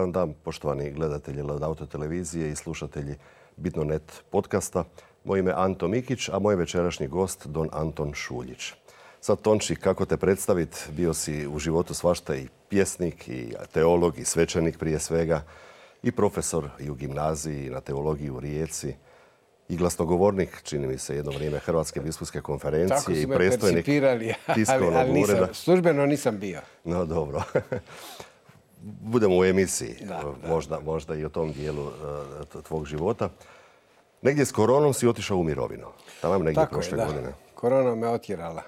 [0.00, 3.14] Dobar vam dan, poštovani gledatelji Auto televizije i slušatelji
[3.56, 4.84] Bitno.net podcasta.
[5.24, 8.72] Moje ime je Anto Mikić, a moj večerašnji gost Don Anton Šuljić.
[9.20, 10.78] Sad, Tonči, kako te predstaviti?
[10.92, 15.42] Bio si u životu svašta i pjesnik, i teolog, i svećenik prije svega,
[16.02, 18.94] i profesor i u gimnaziji, i na teologiji u Rijeci,
[19.68, 23.84] i glasnogovornik, čini mi se, jedno vrijeme Hrvatske biskupske konferencije i predstojnik
[24.54, 25.48] tiskovnog ureda.
[25.54, 26.60] Službeno nisam bio.
[26.84, 27.42] No, dobro.
[28.82, 29.96] Budemo u emisiji,
[30.48, 33.28] možda, možda i o tom dijelu uh, tvog života.
[34.22, 35.86] Negdje s koronom si otišao u mirovinu.
[36.20, 37.32] Tamo negdje Tako prošle je, godine.
[37.54, 38.62] Korona me otjerala.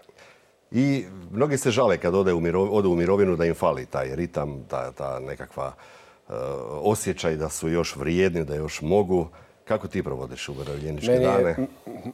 [0.71, 4.65] I mnogi se žale kad ode u, ode u mirovinu da im fali taj ritam,
[4.69, 6.35] ta, ta nekakva uh,
[6.83, 9.29] osjećaj da su još vrijedni, da još mogu.
[9.65, 11.57] Kako ti provodiš umirovljeničke dane?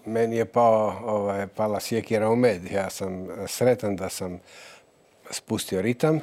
[0.05, 2.73] Meni je pao, ovaj, pala sjekira u med.
[2.73, 4.41] Ja sam sretan da sam
[5.31, 6.21] spustio ritam.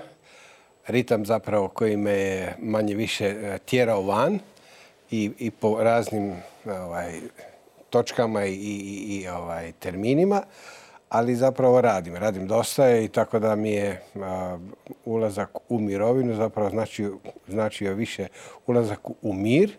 [0.88, 4.40] Ritam zapravo koji me je manje više e, tjerao van
[5.12, 6.34] i, i po raznim
[6.66, 7.20] ovaj,
[7.90, 8.54] točkama i,
[9.08, 10.42] i, ovaj, terminima,
[11.10, 12.16] ali zapravo radim.
[12.16, 14.04] Radim dosta i tako da mi je
[15.06, 18.28] ulazak u mirovinu zapravo značio, značio više
[18.68, 19.78] ulazak u mir,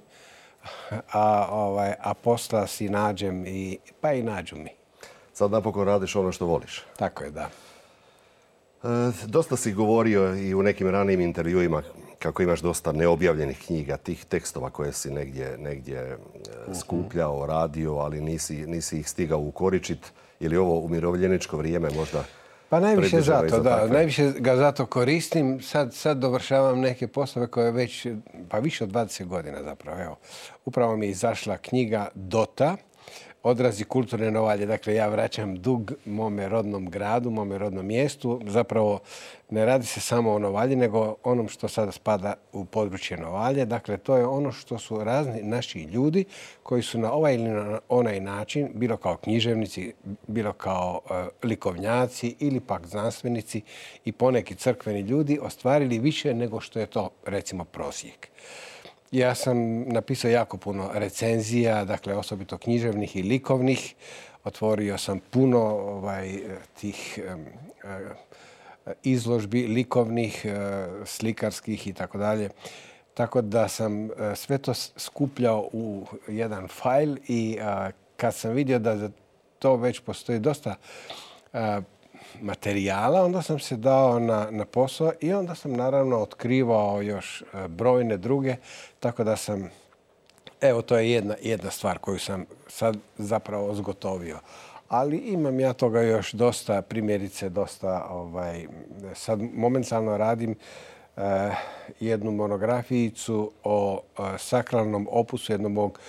[1.13, 4.71] a, ovaj, a posla si nađem i, pa i nađu mi.
[5.33, 6.85] Sad napokon radiš ono što voliš.
[6.97, 7.51] Tako je, da.
[8.85, 8.87] E,
[9.27, 11.83] dosta si govorio i u nekim ranijim intervjuima
[12.19, 16.17] kako imaš dosta neobjavljenih knjiga, tih tekstova koje si negdje, negdje e,
[16.69, 16.79] mhm.
[16.79, 20.13] skupljao, radio, ali nisi, nisi ih stigao ukoričit.
[20.41, 22.25] Ili ovo umirovljeničko vrijeme možda
[22.69, 23.87] pa najviše zato, da.
[23.87, 25.61] Najviše ga zato koristim.
[25.63, 28.07] Sad, sad dovršavam neke poslove koje već,
[28.49, 30.01] pa više od 20 godina zapravo.
[30.01, 30.17] Evo,
[30.65, 32.77] upravo mi je izašla knjiga Dota,
[33.47, 34.67] odrazi kulturne novalje.
[34.67, 38.41] Dakle, ja vraćam dug mome rodnom gradu, mome rodnom mjestu.
[38.47, 39.01] Zapravo,
[39.51, 43.65] ne radi se samo o novalji, nego onom što sada spada u područje novalje.
[43.65, 46.25] Dakle, to je ono što su razni naši ljudi
[46.63, 49.93] koji su na ovaj ili na onaj način, bilo kao književnici,
[50.27, 53.63] bilo kao e, likovnjaci ili pak znanstvenici
[54.05, 58.29] i poneki crkveni ljudi, ostvarili više nego što je to, recimo, prosjek.
[59.11, 63.95] Ja sam napisao jako puno recenzija, dakle osobito književnih i likovnih.
[64.45, 66.39] Otvorio sam puno ovaj,
[66.81, 67.19] tih
[69.03, 72.51] izložbi likovnih, e, slikarskih i tako dalje.
[73.15, 77.59] Tako da sam e, sve to skupljao u jedan fajl i
[78.17, 79.11] kad sam vidio da za
[79.59, 80.75] to već postoji dosta
[82.41, 87.69] materijala, onda sam se dao na, na posao i onda sam naravno otkrivao još e,
[87.69, 88.57] brojne druge,
[89.01, 89.71] tako da sam,
[90.61, 94.39] evo to je jedna, jedna stvar koju sam sad zapravo zgotovio.
[94.89, 98.67] Ali imam ja toga još dosta, primjerice dosta, ovaj,
[99.15, 100.55] sad momentalno radim
[101.17, 101.51] e,
[102.01, 106.01] jednu monografijicu o e, sakralnom opusu jednog mog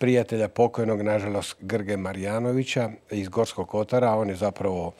[0.00, 4.14] prijatelja pokojnog, nažalost, Grge Marjanovića iz Gorskog Kotara.
[4.14, 4.92] On je zapravo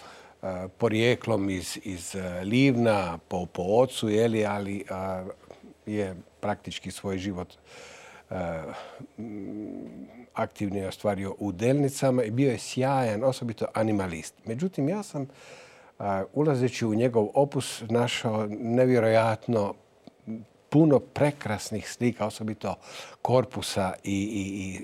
[0.79, 4.09] porijeklom iz, e, Livna po, ocu,
[4.49, 4.85] ali
[5.87, 7.49] je praktički svoj život
[8.31, 8.35] e,
[10.35, 14.35] aktivni ostvario u Delnicama i bio je sjajan, osobito animalist.
[14.45, 15.27] Međutim, ja sam
[16.33, 19.75] ulazeći u njegov opus našao nevjerojatno
[20.71, 22.75] puno prekrasnih slika, osobito
[23.23, 24.19] korpusa i,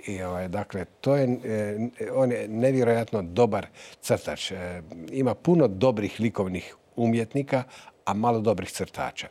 [0.06, 3.66] i, i ovaj, dakle, to je, e, on je nevjerojatno dobar
[4.00, 4.50] crtač.
[4.50, 4.82] E,
[5.12, 7.62] ima puno dobrih likovnih umjetnika,
[8.04, 9.28] a malo dobrih crtača.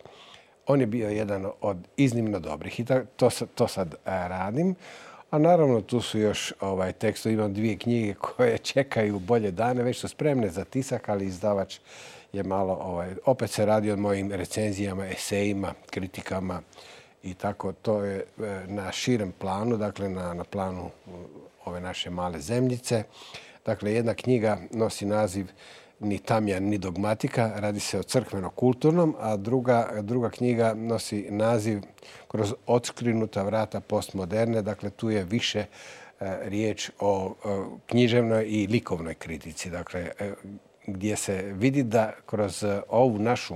[0.68, 2.86] On je bio jedan od iznimno dobrih i
[3.16, 4.76] to, to sad e, radim.
[5.32, 10.00] A naravno tu su još ovaj, tekstovi, imam dvije knjige koje čekaju bolje dane, već
[10.00, 11.78] su spremne za tisak, ali izdavač
[12.36, 16.62] je malo, ovaj, opet se radi o mojim recenzijama, esejima, kritikama
[17.24, 17.74] i tako.
[17.74, 20.90] To je e, na širem planu, dakle na, na planu
[21.66, 23.04] ove naše male zemljice.
[23.66, 25.48] Dakle, jedna knjiga nosi naziv
[26.00, 27.52] ni tamjan, ni dogmatika.
[27.56, 31.82] Radi se o crkveno-kulturnom, a druga, druga knjiga nosi naziv
[32.28, 34.62] kroz odskrinuta vrata postmoderne.
[34.62, 35.66] Dakle, tu je više e,
[36.42, 37.34] riječ o,
[37.86, 39.70] književnoj i likovnoj kritici.
[39.70, 40.34] Dakle, e,
[40.88, 43.56] gdje se vidi da kroz e, ovu našu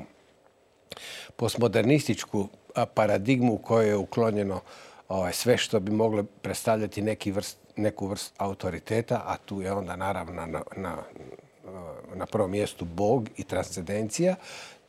[1.36, 2.48] postmodernističku
[2.94, 4.62] paradigmu u kojoj je uklonjeno
[5.08, 9.96] ovaj, sve što bi moglo predstavljati neki vrst, neku vrst autoriteta, a tu je onda
[9.96, 10.98] naravno na, na,
[12.16, 14.36] na prvom mjestu Bog i transcendencija,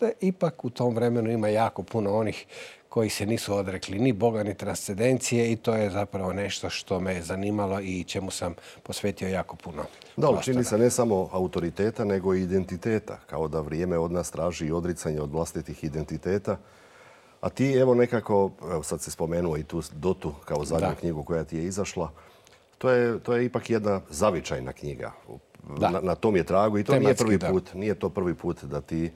[0.01, 2.47] da ipak u tom vremenu ima jako puno onih
[2.91, 7.15] koji se nisu odrekli ni Boga ni transcendencije i to je zapravo nešto što me
[7.15, 9.83] je zanimalo i čemu sam posvetio jako puno.
[10.17, 13.19] Da, čini se ne samo autoriteta, nego i identiteta.
[13.27, 16.57] Kao da vrijeme od nas traži i odricanje od vlastitih identiteta.
[17.41, 20.95] A ti evo nekako, evo sad si spomenuo i tu Dotu kao zadnju Da.
[20.95, 22.11] knjigu koja ti je izašla.
[22.79, 25.13] To je, to je ipak jedna zavičajna knjiga.
[25.79, 27.49] Na, na tom je tragu i to nije Tematski, prvi da.
[27.51, 27.75] put.
[27.75, 29.11] Nije to prvi put da ti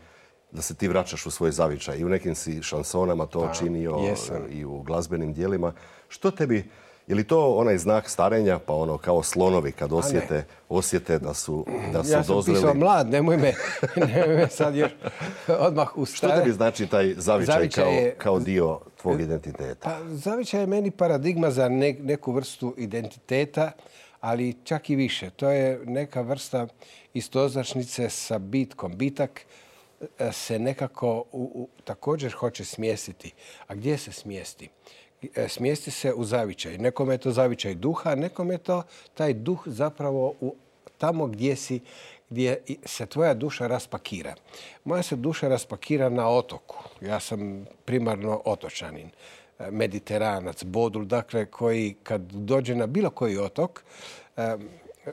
[0.54, 1.98] da se ti vraćaš u svoj zavičaj.
[1.98, 4.42] I u nekim si šansonama to činio jesam.
[4.50, 5.72] i u glazbenim dijelima.
[6.08, 6.70] Što tebi,
[7.06, 11.66] je li to onaj znak starenja, pa ono kao slonovi kad osjete, osjete da su,
[11.92, 12.58] da su Ja sam dozreli?
[12.58, 13.52] pisao mlad, nemoj me,
[14.06, 14.90] nemoj me sad još
[15.50, 19.80] odmah u Što tebi znači taj zavičaj, Zavičaj kao, je- kao dio tvog identiteta?
[19.82, 23.70] Pa, zavičaj je meni paradigma za ne- neku vrstu identiteta,
[24.20, 25.30] ali čak i više.
[25.30, 26.66] To je neka vrsta
[27.14, 28.92] istoznačnice sa bitkom.
[28.92, 29.40] Bitak
[30.32, 33.32] se nekako u, također hoće smjestiti.
[33.66, 34.68] A gdje se smjesti?
[35.36, 36.78] E, Smjesti se u zavičaj.
[36.78, 38.82] Nekome je to zavičaj duha, a nekome je to
[39.14, 40.54] taj duh zapravo u,
[40.98, 41.80] tamo gdje si
[42.30, 44.34] gdje se tvoja duša raspakira.
[44.84, 46.76] Moja se duša raspakira na otoku.
[47.00, 49.10] Ja sam primarno otočanin,
[49.58, 53.84] e, mediteranac, bodul, dakle koji kad dođe na bilo koji otok,
[54.36, 54.56] e,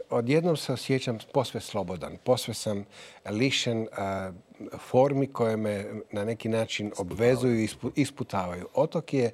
[0.09, 2.85] odjednom se osjećam posve slobodan, posve sam
[3.29, 3.87] lišen e,
[4.77, 8.67] formi koje me na neki način obvezuju i ispu- isputavaju.
[8.73, 9.31] Otok je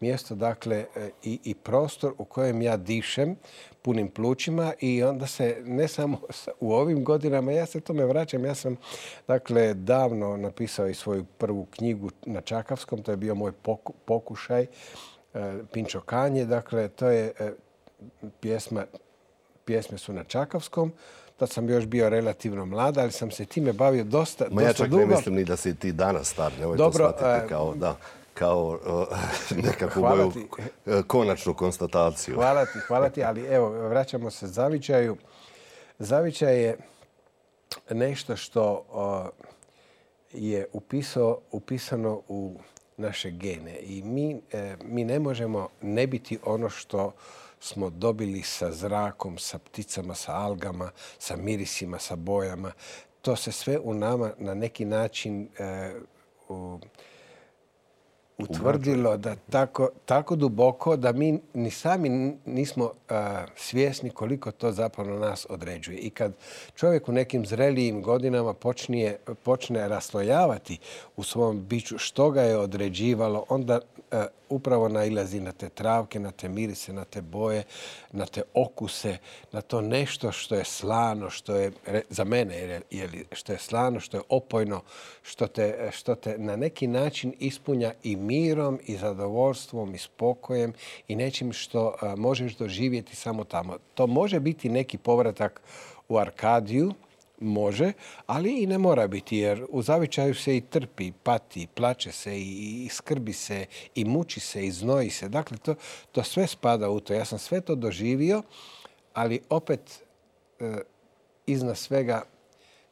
[0.00, 3.36] mjesto, dakle, e, i, i prostor u kojem ja dišem
[3.82, 6.20] punim plućima i onda se ne samo
[6.60, 8.76] u ovim godinama, ja se tome vraćam, ja sam,
[9.28, 14.62] dakle, davno napisao i svoju prvu knjigu na Čakavskom, to je bio moj poku- pokušaj,
[14.62, 17.52] e, Pinčo Kanje, dakle, to je e,
[18.40, 18.84] pjesma,
[19.64, 20.92] pjesme su na Čakavskom,
[21.36, 24.88] tad sam još bio relativno mlad, ali sam se time bavio dosta, Ma ja čak
[24.88, 25.00] dugo.
[25.00, 27.96] ne mislim ni da si ti danas star, nemoj Dobro, to shvatiti e, kao, da,
[28.34, 28.78] kao
[29.66, 32.34] nekakvu moju uh, konačnu konstataciju.
[32.34, 35.16] Hvala ti, hvala ti, ali evo, vraćamo se zavičaju.
[35.98, 36.76] Zavičaj je
[37.90, 38.84] nešto što
[40.32, 42.54] je upisao, upisano u
[42.96, 47.12] naše gene i mi, e, mi ne možemo ne biti ono što
[47.60, 52.72] smo dobili sa zrakom, sa pticama, sa algama, sa mirisima, sa bojama.
[53.22, 55.94] To se sve u nama na neki način e,
[56.48, 56.78] u-
[58.38, 65.18] utvrdilo da tako, tako duboko da mi ni sami nismo a, svjesni koliko to zapravo
[65.18, 65.98] nas određuje.
[65.98, 66.32] I kad
[66.74, 70.78] čovjek u nekim zrelijim godinama počne, počne raslojavati
[71.16, 73.80] u svom biću što ga je određivalo, onda
[74.10, 77.62] a, upravo nailazi na te travke, na te mirise, na te boje,
[78.12, 79.16] na te okuse,
[79.52, 81.72] na to nešto što je slano, što je
[82.10, 84.80] za mene je li, što je slano, što je opojno,
[85.22, 90.72] što te, što te na neki način ispunja i mirom i zadovoljstvom i spokojem
[91.08, 93.76] i nečim što možeš doživjeti samo tamo.
[93.94, 95.62] To može biti neki povratak
[96.08, 96.92] u Arkadiju,
[97.40, 97.92] može,
[98.26, 102.84] ali i ne mora biti jer u zavičaju se i trpi, pati, plače se i,
[102.84, 105.28] i skrbi se i muči se i znoji se.
[105.28, 105.74] Dakle, to,
[106.12, 107.14] to sve spada u to.
[107.14, 108.42] Ja sam sve to doživio,
[109.14, 110.02] ali opet
[110.60, 110.78] e,
[111.46, 112.22] iznad svega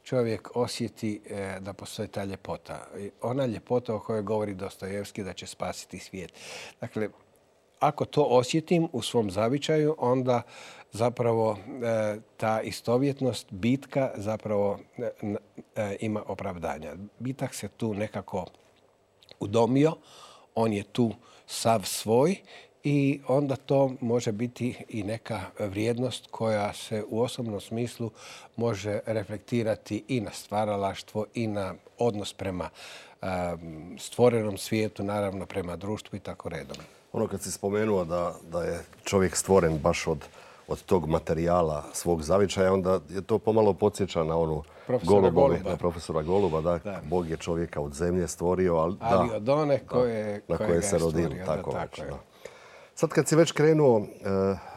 [0.05, 2.87] čovjek osjeti e, da postoji ta ljepota.
[3.23, 6.33] Ona ljepota o kojoj govori Dostojevski da će spasiti svijet.
[6.81, 7.09] Dakle,
[7.81, 10.43] ako to osjetim u svom zavičaju, onda
[10.93, 16.95] zapravo e, ta istovjetnost bitka zapravo e, ima opravdanja.
[17.19, 18.47] Bitak se tu nekako
[19.41, 19.97] udomio,
[20.55, 21.13] on je tu
[21.47, 22.37] sav svoj
[22.85, 28.11] i onda to može biti i neka vrijednost koja se u osobnom smislu
[28.57, 32.69] može reflektirati i na stvaralaštvo i na odnos prema
[33.23, 36.77] em, stvorenom svijetu, naravno prema društvu i tako redom.
[37.13, 40.25] Ono kad si spomenuo da, da je čovjek stvoren baš od,
[40.69, 45.71] od tog materijala svog zavičaja, onda je to pomalo podsjeća na onu Profesora Goluba.
[45.71, 47.01] na profesora Goluba, da, Da.
[47.11, 50.83] Bog je čovjeka od zemlje stvorio, ali, Ali da, od one koje, na koje koje
[50.83, 52.05] se rodilo, da, tako, već, je.
[52.05, 52.34] da.
[52.95, 54.05] Sad kad si već krenuo e,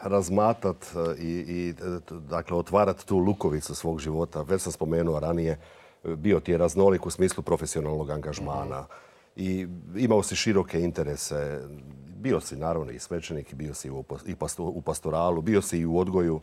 [0.04, 5.20] razmatat e, i, i e, t- dakle, otvarat tu lukovicu svog života, već sam spomenuo
[5.20, 5.60] ranije,
[6.04, 8.86] bio ti je raznolik u smislu profesionalnog angažmana
[9.36, 11.62] i imao si široke interese.
[12.18, 13.90] Bio si naravno i svećenik, bio si
[14.58, 16.42] u, pastoralu, bio si i u odgoju,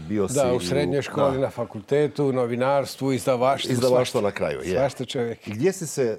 [0.00, 3.72] bio si Da, u srednjoj školi, da, na fakultetu, novinarstvu, izdavaštvu.
[3.72, 4.78] Izdavaštvo na kraju, je.
[4.78, 5.38] Svašta čovjek.
[5.48, 6.18] Gdje si se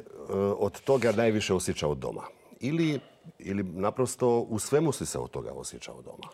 [0.58, 2.24] od toga najviše osjećao doma?
[2.60, 3.00] Ili,
[3.40, 6.30] ili naprosto u svemu si se od toga osjećao doma?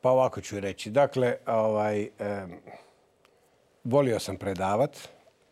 [0.00, 0.90] Pa ovako ću reći.
[0.90, 2.60] Dakle, ovaj, em,
[3.84, 4.96] volio sam predavat,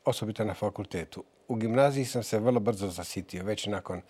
[0.05, 1.25] osobito na fakultetu.
[1.49, 3.45] U gimnaziji sam se vrlo brzo zasitio.
[3.45, 4.01] Već nakon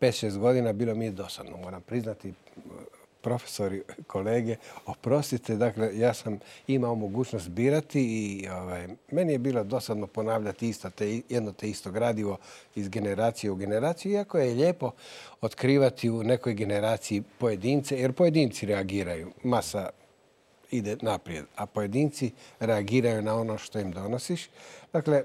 [0.00, 1.56] 5-6 godina bilo mi je dosadno.
[1.56, 2.34] Moram priznati,
[3.20, 4.56] profesori, kolege,
[4.86, 10.90] oprostite, dakle, ja sam imao mogućnost birati i ovaj, meni je bilo dosadno ponavljati isto
[10.90, 12.36] te, jedno te isto gradivo
[12.74, 14.90] iz generacije u generaciju, iako je lijepo
[15.40, 19.30] otkrivati u nekoj generaciji pojedince, jer pojedinci reagiraju.
[19.42, 19.88] Masa
[20.70, 24.48] ide naprijed, a pojedinci reagiraju na ono što im donosiš.
[24.92, 25.24] Dakle,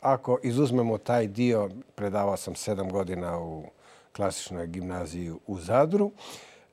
[0.00, 3.64] ako izuzmemo taj dio, predavao sam sedam godina u
[4.16, 6.10] klasičnoj gimnaziji u Zadru.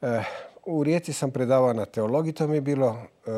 [0.06, 0.24] Eh,
[0.66, 3.32] u Rijeci sam predavao na teologiji, to mi je bilo eh,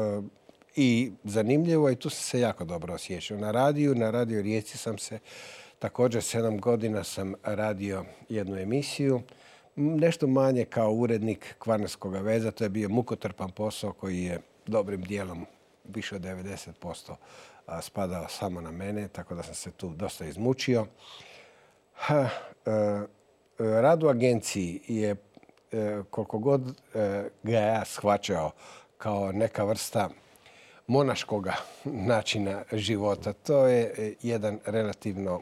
[0.76, 3.38] i zanimljivo i tu sam se jako dobro osjećao.
[3.38, 5.20] Na radiju, na radio Rijeci sam se
[5.80, 9.22] također sedam godina sam radio jednu emisiju.
[9.76, 15.46] Nešto manje kao urednik Kvarnerskog veza, to je bio mukotrpan posao koji je dobrim dijelom
[15.84, 17.16] više od 90%
[17.82, 20.86] spadao samo na mene, tako da sam se tu dosta izmučio.
[22.10, 23.08] Eh,
[23.58, 25.16] rad u agenciji je
[26.10, 28.52] koliko god e, ga ja shvaćao
[28.98, 30.10] kao neka vrsta
[30.88, 31.54] monaškoga
[32.12, 33.34] načina života.
[33.34, 35.42] To je e, jedan relativno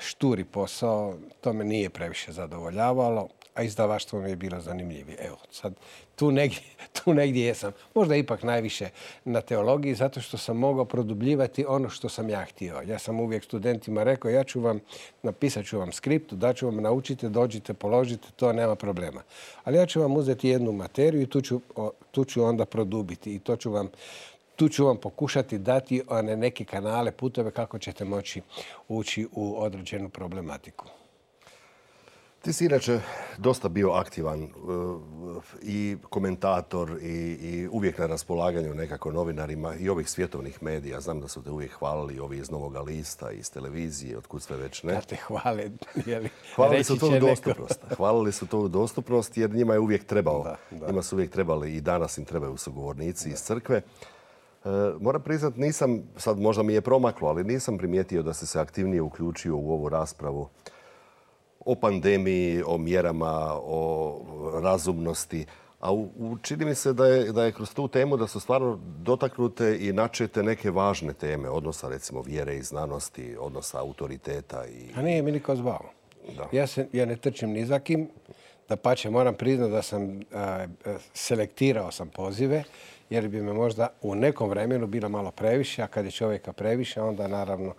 [0.00, 1.14] šturi posao.
[1.40, 5.18] To me nije previše zadovoljavalo a izdavaštvo mi je bilo zanimljivije.
[5.20, 5.74] Evo, sad
[6.16, 6.60] tu negdje,
[7.04, 7.72] tu negdje jesam.
[7.94, 8.88] Možda ipak najviše
[9.24, 12.82] na teologiji, zato što sam mogao produbljivati ono što sam ja htio.
[12.86, 14.80] Ja sam uvijek studentima rekao, ja ću vam,
[15.22, 19.22] napisat ću vam skript, da ću vam naučite, dođite, položite, to nema problema.
[19.64, 21.60] Ali ja ću vam uzeti jednu materiju i tu ću,
[22.10, 23.88] tu ću onda produbiti i to ću vam
[24.56, 28.42] tu ću vam pokušati dati one neke kanale, putove kako ćete moći
[28.88, 30.86] ući u određenu problematiku.
[32.42, 33.00] Ti si inače
[33.38, 34.48] dosta bio aktivan e,
[35.62, 41.00] i komentator i, uvijek na raspolaganju nekako novinarima i ovih svjetovnih medija.
[41.00, 44.82] Znam da su te uvijek hvalili ovi iz Novoga lista, iz televizije, otkud sve već
[44.82, 44.92] ne.
[44.92, 45.70] Da te hvale,
[46.54, 47.80] Hvalili su to u dostupnost.
[47.96, 50.56] Hvalili su to u dostupnost jer njima je uvijek trebao.
[50.86, 53.76] Njima su uvijek trebali i danas im trebaju sugovornici iz crkve.
[53.76, 54.68] E,
[55.00, 59.02] moram priznat, nisam, sad možda mi je promaklo, ali nisam primijetio da se se aktivnije
[59.02, 60.48] uključio u ovu raspravu
[61.64, 64.20] o pandemiji, o mjerama, o
[64.62, 65.46] razumnosti.
[65.80, 65.88] A
[66.42, 69.92] čini mi se da je, da je kroz tu temu da su stvarno dotaknute i
[69.92, 74.66] načete neke važne teme, odnosa recimo vjere i znanosti, odnosa autoriteta.
[74.66, 74.88] I...
[74.96, 75.84] A nije mi niko zvao.
[76.52, 78.08] Ja, se, ja ne trčim ni za kim.
[78.68, 80.20] Da pače, moram priznati da sam
[81.14, 82.64] selektirao sam pozive
[83.10, 87.02] jer bi me možda u nekom vremenu bilo malo previše, a kad je čovjeka previše,
[87.02, 87.74] onda naravno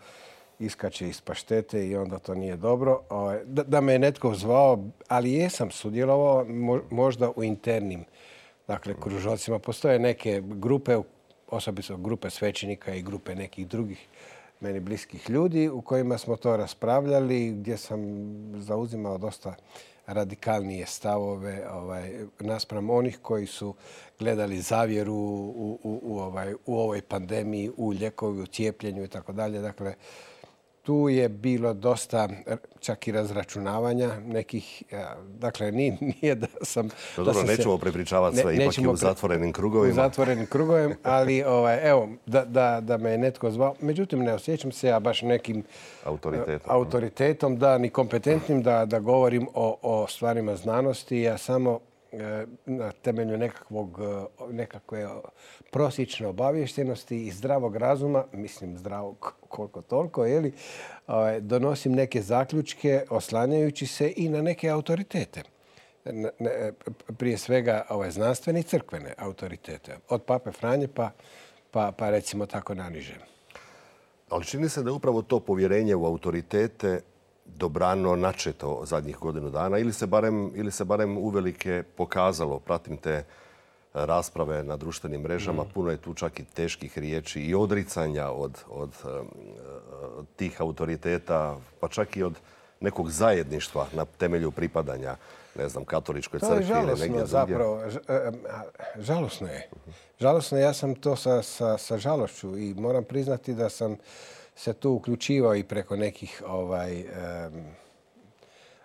[0.59, 3.01] iskače iz paštete i onda to nije dobro.
[3.09, 6.45] Ovaj, da, me je netko zvao, ali jesam sudjelovao
[6.91, 8.05] možda u internim
[8.67, 9.59] dakle, kružocima.
[9.59, 10.97] Postoje neke grupe,
[11.47, 14.07] osobito grupe svećenika i grupe nekih drugih
[14.59, 17.99] meni bliskih ljudi u kojima smo to raspravljali, gdje sam
[18.61, 19.55] zauzimao dosta
[20.07, 23.73] radikalnije stavove ovaj, naspram onih koji su
[24.19, 29.59] gledali zavjeru u, u, ovaj, u ovoj pandemiji, u ljekovi, u cijepljenju i tako dalje.
[29.59, 29.93] Dakle,
[30.85, 32.29] tu je bilo dosta
[32.79, 34.83] čak i razračunavanja nekih,
[35.39, 36.89] dakle nije da sam...
[37.17, 39.91] No, dobro, nećemo prepričavati sve, ipak je u zatvorenim krugovima.
[39.91, 43.75] U zatvorenim krugovima, ali ovaj, evo, da, da, da me je netko zvao.
[43.81, 45.63] Međutim, ne osjećam se ja baš nekim
[46.03, 51.19] autoritetom, autoritetom da, ni kompetentnim da, da govorim o, o stvarima znanosti.
[51.19, 51.94] Ja samo E,
[52.65, 55.07] na temelju nekakvog, e, nekakve
[55.71, 60.53] prosječne obavještenosti i zdravog razuma, mislim zdravog koliko toliko, li
[61.39, 65.43] donosim neke zaključke oslanjajući se i na neke autoritete.
[67.17, 69.97] Prije svega ovaj, znanstvene i crkvene autoritete.
[70.09, 71.11] Od pape Franje pa,
[71.71, 73.15] pa, pa recimo tako naniže.
[74.29, 77.01] Ali čini se da upravo to povjerenje u autoritete
[77.45, 83.23] dobrano načeto zadnjih godinu dana ili se barem, ili se barem uvelike pokazalo, pratim te
[83.93, 85.69] rasprave na društvenim mrežama, mm.
[85.73, 88.89] puno je tu čak i teških riječi i odricanja od, od,
[90.35, 92.33] tih autoriteta, pa čak i od
[92.79, 95.15] nekog zajedništva na temelju pripadanja,
[95.55, 97.81] ne znam, katoličkoj crkvi ili negdje zapravo.
[97.81, 98.31] E, e,
[98.97, 99.69] žalosno je.
[100.19, 103.97] Žalosno je, ja sam to sa, sa, sa žalošću i moram priznati da sam
[104.55, 107.05] se tu uključivao i preko nekih ovaj,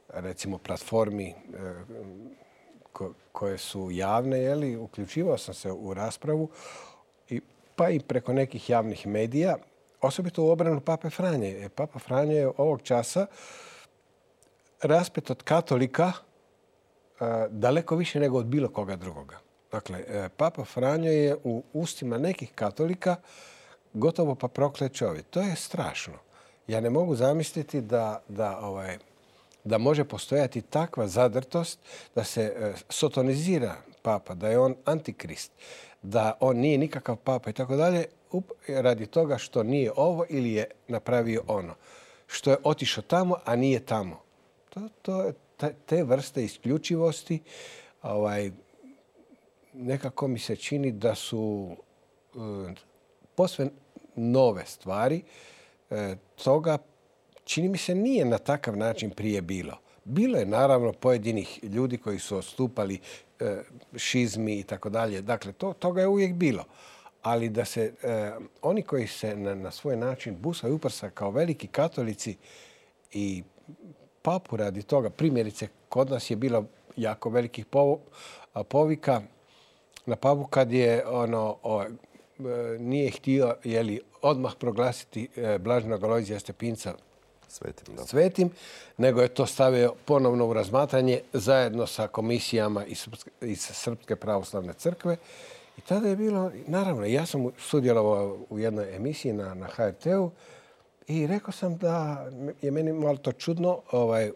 [0.08, 1.34] recimo platformi
[3.32, 6.50] koje su javne, jeli, uključivao sam se u raspravu
[7.80, 9.56] pa i preko nekih javnih medija,
[10.00, 11.48] osobito u obranu Pape Franje.
[11.48, 13.26] E, Papa Franje je ovog časa
[14.82, 16.12] raspet od katolika
[17.50, 19.38] daleko više nego od bilo koga drugoga.
[19.72, 23.16] Dakle, e, Papa Franjo je u ustima nekih katolika
[23.92, 25.26] gotovo pa proklet čovjek.
[25.30, 26.14] To je strašno.
[26.66, 28.99] Ja ne mogu zamisliti da, da ovaj,
[29.64, 31.78] da može postojati takva zadrtost
[32.14, 35.52] da se e, sotonizira papa, da je on antikrist,
[36.02, 38.04] da on nije nikakav papa i tako dalje,
[38.68, 41.75] radi toga što nije ovo ili je napravio ono.
[42.26, 44.23] Što je otišao tamo, a nije tamo.
[44.68, 45.32] To, to,
[45.87, 47.40] te vrste isključivosti
[48.02, 48.50] ovaj,
[49.73, 51.70] nekako mi se čini da su
[52.35, 52.89] e,
[53.40, 53.68] posve
[54.16, 55.23] nove stvari.
[55.90, 56.78] E, toga
[57.44, 59.78] čini mi se nije na takav način prije bilo.
[60.04, 63.00] Bilo je naravno pojedinih ljudi koji su odstupali
[63.40, 63.62] e,
[63.97, 65.23] šizmi i tako dalje.
[65.23, 66.64] Dakle, to, toga je uvijek bilo.
[67.23, 67.94] Ali da se
[68.62, 72.37] oni koji se na, svoj način busaju uprsa kao veliki katolici
[73.12, 73.42] i
[74.23, 75.11] papu radi toga.
[75.11, 76.64] Primjerice, kod nas je bilo
[76.97, 77.66] jako velikih
[78.68, 79.23] povika
[80.06, 81.88] na papu kad je ono, o, e,
[82.78, 86.94] nije htio jeli, odmah proglasiti e, Blaženog Alojzija Stepinca
[87.49, 88.50] svetim, svetim,
[88.97, 92.85] nego je to stavio ponovno u razmatranje zajedno sa komisijama
[93.40, 95.16] iz Srpske pravoslavne crkve.
[95.78, 100.30] I tada je bilo, naravno, ja sam sudjelovao u jednoj emisiji na, na HRT-u
[101.06, 102.26] i rekao sam da
[102.62, 104.30] je meni malo to čudno, ovaj,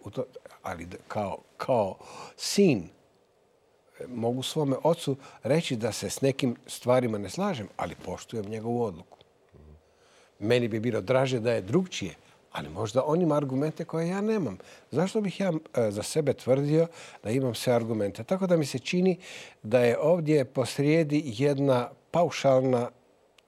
[0.62, 1.96] ali kao, kao
[2.36, 2.88] sin
[4.08, 9.18] mogu svome ocu reći da se s nekim stvarima ne slažem, ali poštujem njegovu odluku.
[10.38, 12.14] Meni bi bilo draže da je drugčije,
[12.52, 14.58] ali možda on ima argumente koje ja nemam.
[14.90, 16.86] Zašto bih ja e, za sebe tvrdio
[17.22, 18.24] da imam sve argumente?
[18.24, 19.18] Tako da mi se čini
[19.62, 22.90] da je ovdje posrijedi jedna paušalna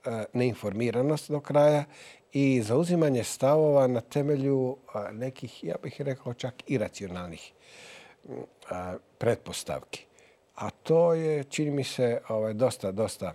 [0.04, 1.84] e, neinformiranost do kraja
[2.32, 4.76] i zauzimanje stavova na temelju
[5.12, 7.52] nekih, ja bih rekao, čak iracionalnih
[9.18, 10.06] pretpostavki.
[10.56, 13.32] A to je, čini mi se, ovaj, dosta, dosta.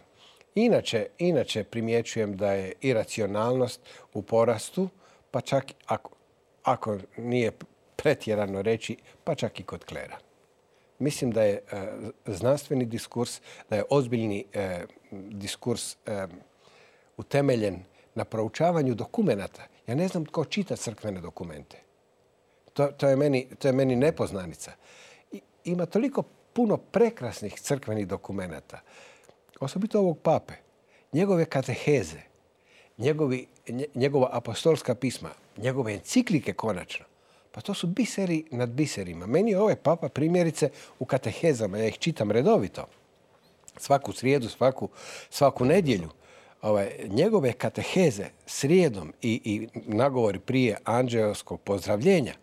[0.55, 3.81] Inače, inače primjećujem da je iracionalnost
[4.13, 4.89] u porastu,
[5.31, 6.11] pa čak ako,
[6.63, 7.51] ako nije
[7.95, 10.17] pretjerano reći, pa čak i kod klera.
[10.99, 11.87] Mislim da je e,
[12.25, 16.27] znanstveni diskurs, da je ozbiljni e, diskurs e,
[17.17, 17.83] utemeljen
[18.15, 19.63] na proučavanju dokumenata.
[19.87, 21.77] Ja ne znam tko čita crkvene dokumente.
[22.73, 24.71] To, to, je, meni, to je meni nepoznanica.
[25.31, 28.79] I, ima toliko puno prekrasnih crkvenih dokumenata.
[29.59, 30.53] Osobito ovog pape.
[31.13, 32.21] Njegove kateheze,
[32.97, 33.47] njegovi,
[33.95, 37.05] njegova apostolska pisma, njegove enciklike konačno.
[37.51, 39.25] Pa to su biseri nad biserima.
[39.25, 41.77] Meni je ovaj papa primjerice u katehezama.
[41.77, 42.87] Ja ih čitam redovito.
[43.77, 44.89] Svaku srijedu, svaku,
[45.29, 46.09] svaku nedjelju
[46.61, 52.33] ovaj, njegove kateheze srijedom i, i nagovori prije anđeoskog pozdravljenja,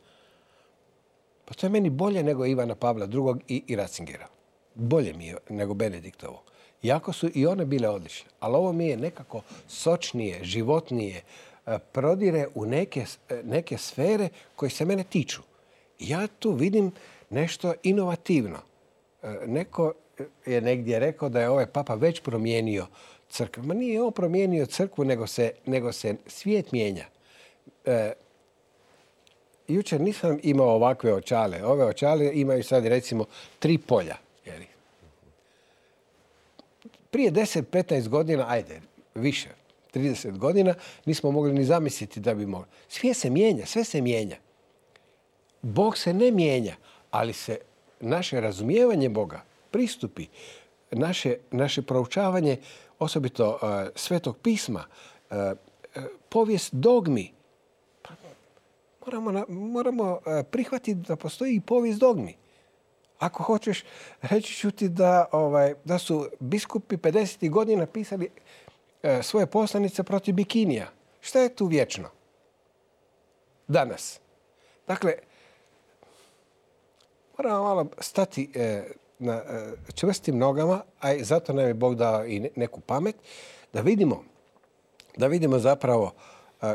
[1.48, 3.42] pa to je meni bolje nego Ivana Pavla II.
[3.48, 4.26] i, i Ratzingera.
[4.74, 6.42] Bolje mi je nego Benediktovo.
[6.82, 8.30] Iako su i one bile odlične.
[8.40, 11.22] Ali ovo mi je nekako sočnije, životnije,
[11.66, 15.42] e, prodire u neke, e, neke sfere koje se mene tiču.
[15.98, 16.92] Ja tu vidim
[17.30, 18.58] nešto inovativno.
[19.22, 19.92] E, neko
[20.46, 22.87] je negdje rekao da je ovaj papa već promijenio
[23.28, 23.62] crkvu.
[23.62, 25.04] Ma nije on promijenio crkvu,
[25.66, 27.06] nego se, svijet mijenja.
[29.68, 31.64] Jučer nisam imao ovakve očale.
[31.64, 33.24] Ove očale imaju sad recimo
[33.59, 34.16] tri polja.
[37.11, 38.81] Prije 10-15 godina, ajde,
[39.14, 39.48] više,
[39.94, 42.66] 30 godina, nismo mogli ni zamisliti da bi mogli.
[42.88, 44.37] Sve se mijenja, sve se mijenja.
[45.62, 46.76] Bog se ne mijenja,
[47.11, 47.59] ali se
[48.00, 50.26] naše razumijevanje Boga, pristupi,
[50.90, 52.57] naše, naše proučavanje
[52.98, 54.85] osobito e, svetog pisma,
[55.31, 55.54] e,
[56.28, 57.33] povijest dogmi.
[59.00, 62.37] Moramo, moramo prihvatiti da postoji i povijest dogmi.
[63.18, 63.84] Ako hoćeš,
[64.22, 67.50] reći ću ti da, ovaj, da su biskupi 50.
[67.50, 68.30] godina pisali
[69.22, 70.90] svoje poslanice protiv bikinija.
[71.20, 72.08] Šta je tu vječno?
[73.68, 74.20] Danas.
[74.87, 75.14] Dakle,
[77.38, 78.50] moramo malo stati
[79.18, 83.16] na e, čvrstim nogama, a zato nam je Bog dao i neku pamet,
[83.72, 84.24] da vidimo,
[85.16, 86.12] da vidimo zapravo
[86.62, 86.74] e,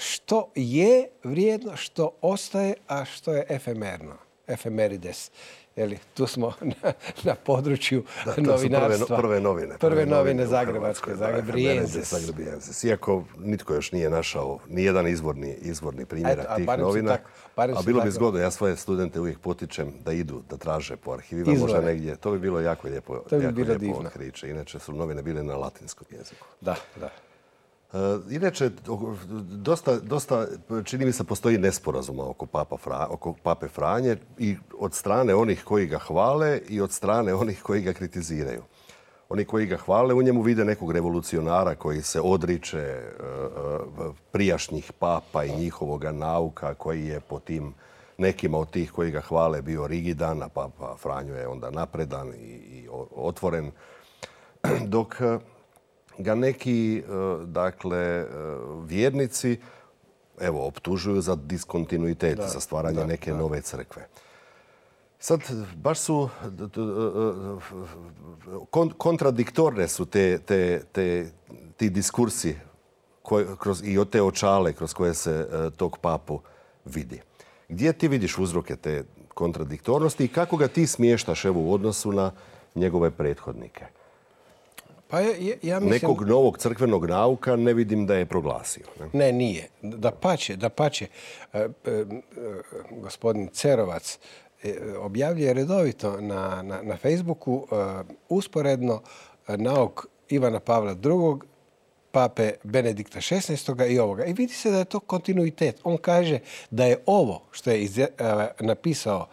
[0.00, 4.14] što je vrijedno, što ostaje, a što je efemerno,
[4.46, 5.30] efemerides.
[5.76, 9.06] Jeli, tu smo na, na području da, novinarstva.
[9.06, 9.78] Prve, prve novine.
[9.78, 12.84] Prve, prve novine Zagrebačke, Zagrebijenses.
[12.84, 17.18] Iako nitko još nije našao ni jedan izvorni, izvorni primjerak tih novina.
[17.56, 21.58] a bilo bi zgodno, ja svoje studente uvijek potičem da idu, da traže po arhivima,
[21.60, 22.16] možda negdje.
[22.16, 24.08] To bi bilo jako lijepo, to bi jako bilo lijepo divno.
[24.08, 24.50] otkriće.
[24.50, 26.46] Inače su novine bile na latinskom jeziku.
[26.60, 27.10] Da, da.
[27.92, 27.96] E,
[28.30, 28.70] inače,
[29.42, 30.46] dosta, dosta,
[30.84, 35.86] čini mi se, postoji nesporazuma oko, Papa oko Pape Franje i od strane onih koji
[35.86, 38.62] ga hvale i od strane onih koji ga kritiziraju.
[39.28, 43.10] Oni koji ga hvale u njemu vide nekog revolucionara koji se odriče e, e,
[44.32, 47.74] prijašnjih papa i njihovoga nauka koji je po tim
[48.18, 52.88] nekima od tih koji ga hvale bio rigidan, a Papa Franjo je onda napredan i
[53.16, 53.70] otvoren.
[54.94, 55.16] Dok
[56.22, 57.02] ga neki,
[57.46, 58.26] dakle,
[58.86, 59.58] vjernici
[60.40, 64.06] evo, optužuju za diskontinuitet, za stvaranje neke nove crkve.
[65.18, 65.40] Sad,
[65.76, 66.28] baš su
[68.98, 71.30] kontradiktorne su te, te, te,
[71.76, 72.56] ti diskursi
[73.58, 76.40] kroz, i od te očale kroz koje se e, tog papu
[76.84, 77.20] vidi.
[77.68, 79.04] Gdje ti vidiš uzroke te
[79.34, 82.32] kontradiktornosti i kako ga ti smještaš evo, u odnosu na
[82.74, 83.84] njegove prethodnike?
[85.10, 85.90] Pa ja, mislim...
[85.90, 88.84] Nekog novog crkvenog nauka ne vidim da je proglasio.
[89.00, 89.68] Ne, ne nije.
[89.82, 91.06] Da pače, da pače.
[91.52, 91.68] E, e,
[92.90, 94.18] gospodin Cerovac
[94.98, 97.66] objavljuje redovito na, na, na Facebooku
[98.28, 99.02] usporedno
[99.48, 101.48] nauk Ivana Pavla II
[102.10, 103.92] pape Benedikta XVI.
[103.92, 104.24] i ovoga.
[104.24, 105.80] I vidi se da je to kontinuitet.
[105.84, 106.38] On kaže
[106.70, 108.08] da je ovo što je e,
[108.60, 109.28] napisao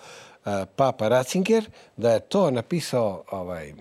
[0.46, 3.74] e, papa Ratzinger, da je to napisao ovaj,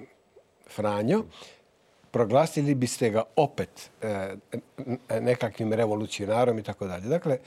[0.75, 1.25] Franjo,
[2.17, 4.37] proglasili biste ga opet e,
[5.21, 7.09] nekakvim revolucionarom i tako dalje.
[7.09, 7.39] Dakle,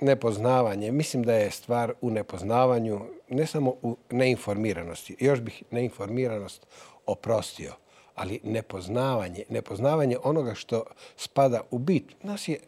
[0.00, 0.92] nepoznavanje.
[0.92, 5.16] Mislim da je stvar u nepoznavanju, ne samo u neinformiranosti.
[5.20, 6.66] Još bih neinformiranost
[7.06, 7.72] oprostio
[8.14, 10.84] ali nepoznavanje, nepoznavanje onoga što
[11.16, 12.22] spada u bit.
[12.22, 12.58] Nas je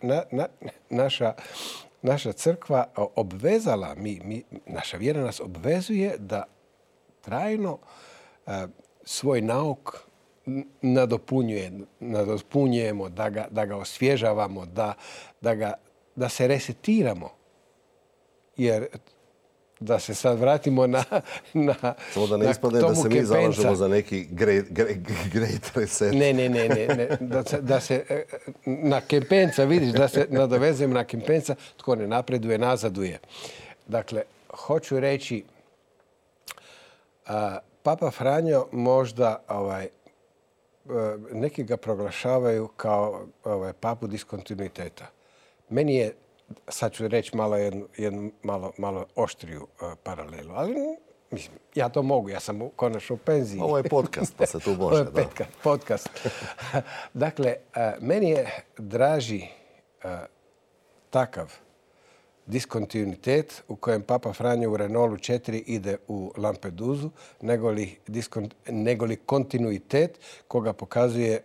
[0.91, 1.35] naša,
[2.03, 6.45] naša crkva obvezala, mi, naša vjera nas obvezuje da
[7.21, 7.79] trajno
[8.47, 8.67] e,
[9.05, 10.10] svoj nauk
[10.83, 14.95] nadopunjuje, nadopunjujemo, da ga, da ga osvježavamo, da,
[15.41, 15.73] da, ga,
[16.17, 17.31] da se resetiramo.
[18.57, 18.87] Jer
[19.81, 21.05] da se sad vratimo na...
[21.55, 24.27] na Samo da ne ispadne da se mi zalažemo za neki
[25.33, 26.13] great, reset.
[26.15, 27.17] Ne, ne, ne, ne.
[27.21, 28.25] Da, se, da se e,
[28.67, 33.19] na Kempenca, vidiš, da se nadovezujemo na Kempenca, tko ne napreduje, nazaduje.
[33.87, 34.23] Dakle,
[34.57, 35.45] hoću reći,
[37.83, 39.89] Papa Franjo možda ovaj,
[41.33, 45.07] neki ga proglašavaju kao ovaj, papu diskontinuiteta.
[45.69, 46.15] Meni je
[46.69, 47.57] sad ću reći malo
[47.97, 50.75] jednu, malo, malo oštriju uh, paralelu, ali
[51.31, 53.61] mislim, ja to mogu, ja sam konačno u penziji.
[53.61, 54.81] Ovo je podcast, pa se tu može.
[54.97, 56.09] Ovo je petka, podcast.
[57.15, 59.43] dakle, uh, meni je draži
[60.05, 60.11] uh,
[61.11, 61.53] takav
[62.51, 67.11] diskontinuitet u kojem Papa Franjo u Renolu 4 ide u Lampeduzu,
[67.41, 67.97] nego li,
[68.69, 71.43] nego li kontinuitet koga pokazuje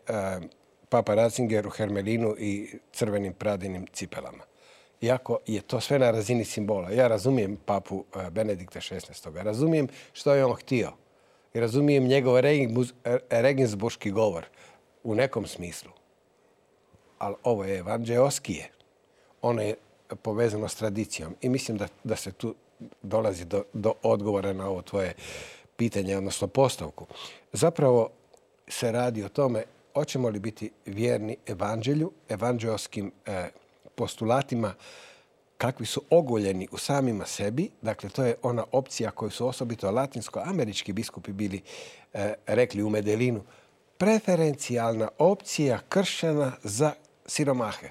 [0.90, 4.44] Papa Ratzinger u Hermelinu i crvenim pradinim cipelama
[5.02, 6.90] iako je to sve na razini simbola.
[6.92, 9.30] Ja razumijem papu e, Benedikta XVI.
[9.34, 10.92] Razumijem što je on htio.
[11.54, 12.36] I razumijem njegov
[13.30, 14.46] regensburški govor
[15.04, 15.92] u nekom smislu.
[17.18, 18.70] Ali ovo je evanđeoskije.
[19.42, 19.76] Ono je
[20.16, 21.36] povezano s tradicijom.
[21.42, 22.56] I mislim da, da se tu
[23.02, 25.14] dolazi do, do odgovora na ovo tvoje
[25.78, 27.06] pitanje, odnosno postavku.
[27.54, 28.10] Zapravo
[28.68, 33.50] se radi o tome hoćemo li biti vjerni evanđelju, evanđeoskim e,
[33.96, 34.74] postulatima
[35.58, 40.94] kakvi su ogoljeni u samima sebi, dakle to je ona opcija koju su osobito latinsko-američki
[40.94, 41.62] biskupi bili
[42.14, 43.44] e, rekli u Medelinu,
[43.98, 46.94] preferencijalna opcija kršćana za
[47.26, 47.90] siromahe.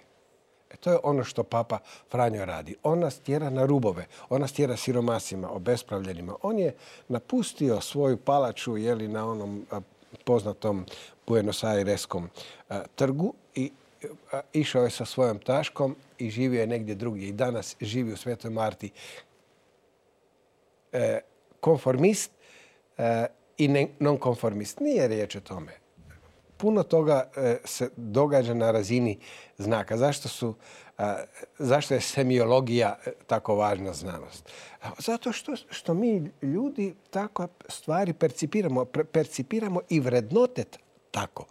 [0.75, 1.79] E, to je ono što papa
[2.11, 2.77] Franjo radi.
[2.83, 6.35] On nas tjera na rubove, on nas tjera siromasima, obespravljenima.
[6.43, 6.75] On je
[7.09, 9.67] napustio svoju palaču jeli, na onom
[10.25, 10.87] poznatom
[11.27, 12.29] Buenos Aireskom
[12.95, 13.71] trgu i
[14.53, 17.29] išao je sa svojom taškom i živio je negdje drugdje.
[17.29, 18.91] I danas živi u Svetoj Marti.
[20.93, 21.21] E,
[21.61, 22.31] konformist
[22.99, 23.27] e,
[23.59, 24.81] i nonkonformist.
[24.81, 25.84] Nije riječ o tome.
[26.64, 29.18] Puno toga e, se događa na razini
[29.59, 29.96] znaka.
[29.96, 30.55] Zašto, su,
[31.59, 34.50] zašto je semiologija tako važna znanost?
[34.98, 40.64] Zato što, što mi ljudi tako stvari percipiramo, percipiramo i vrednote
[41.11, 41.44] tako.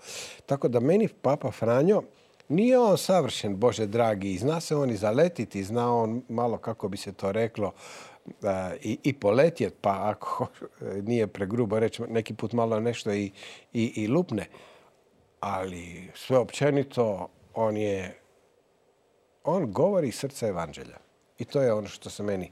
[0.46, 2.02] Tako da meni Papa Franjo
[2.50, 6.98] nije on savršen, Bože dragi, zna se on i zaletiti, zna on malo kako bi
[6.98, 7.72] se to reklo
[8.82, 10.48] i, i poletjet, pa ako
[10.82, 13.32] nije pregrubo reći, neki put malo nešto i,
[13.74, 14.48] i lupne.
[15.44, 18.20] Ali sve općenito, on je,
[19.44, 20.98] on govori srce evanđelja.
[21.38, 22.52] I to je ono što se meni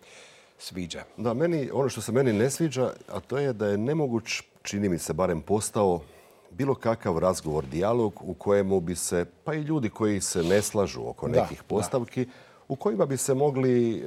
[0.57, 1.03] sviđa.
[1.17, 4.89] Da, meni, ono što se meni ne sviđa, a to je da je nemoguć, čini
[4.89, 6.01] mi se barem postao,
[6.49, 11.07] bilo kakav razgovor, dijalog u kojemu bi se, pa i ljudi koji se ne slažu
[11.07, 12.27] oko nekih postavki,
[12.67, 14.03] u kojima bi se mogli eh,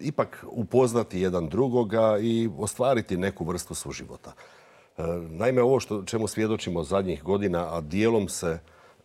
[0.00, 4.32] ipak upoznati jedan drugoga i ostvariti neku vrstu suživota.
[4.98, 8.58] E, naime, ovo što, čemu svjedočimo zadnjih godina, a dijelom se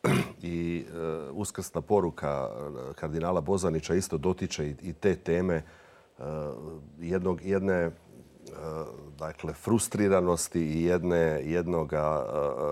[0.42, 2.50] i uh, uskrsna poruka
[2.96, 5.64] kardinala Bozanića isto dotiče i, te teme,
[7.00, 7.92] jednog, jedne
[9.20, 12.26] dakle, frustriranosti i jedne, jednoga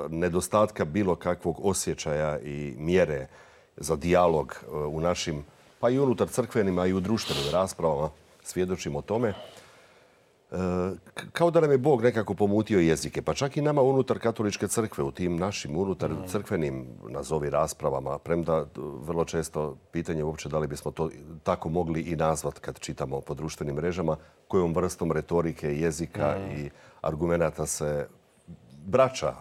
[0.10, 3.28] nedostatka bilo kakvog osjećaja i mjere
[3.78, 5.46] za dijalog u našim,
[5.80, 8.10] pa i unutar crkvenim, a i u društvenim raspravama,
[8.44, 9.34] svjedočimo tome
[11.32, 15.04] kao da nam je Bog nekako pomutio jezike, pa čak i nama unutar katoličke crkve,
[15.04, 20.92] u tim našim unutar crkvenim, nazovi raspravama, premda vrlo često pitanje uopće da li bismo
[20.92, 21.10] to
[21.44, 26.52] tako mogli i nazvat kad čitamo po društvenim mrežama, kojom vrstom retorike, jezika mm.
[26.52, 26.70] i
[27.02, 28.08] argumenata se
[28.86, 29.34] braća,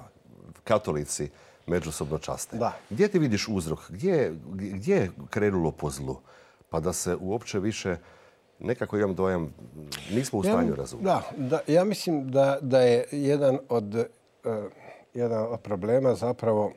[0.64, 1.30] katolici,
[1.66, 2.56] međusobno časte.
[2.56, 2.72] Da.
[2.90, 3.78] Gdje ti vidiš uzrok?
[3.88, 6.16] Gdje, gdje je krenulo po zlu?
[6.70, 7.96] Pa da se uopće više
[8.60, 9.54] nekako imam dojam,
[10.12, 11.04] nismo u stanju razumjeti.
[11.04, 14.04] Da, da, ja mislim da, da je jedan od, uh,
[15.14, 16.72] jedan od problema zapravo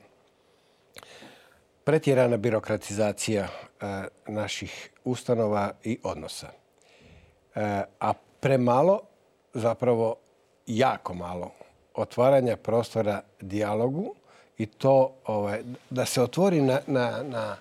[1.84, 3.88] pretjerana birokratizacija uh,
[4.28, 6.48] naših ustanova i odnosa.
[6.48, 7.62] Uh,
[8.00, 9.00] a premalo,
[9.54, 10.16] zapravo
[10.68, 11.52] jako malo,
[11.94, 14.16] otvaranja prostora dijalogu
[14.58, 17.56] i to ovaj, da se otvori na, na, na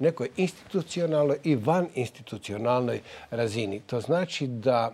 [0.00, 3.80] nekoj institucionalnoj i van institucionalnoj razini.
[3.80, 4.92] To znači da,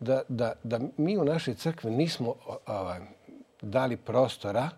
[0.00, 2.34] da, da, da mi u našoj crkvi nismo
[2.66, 3.00] ovaj,
[3.62, 4.70] dali prostora.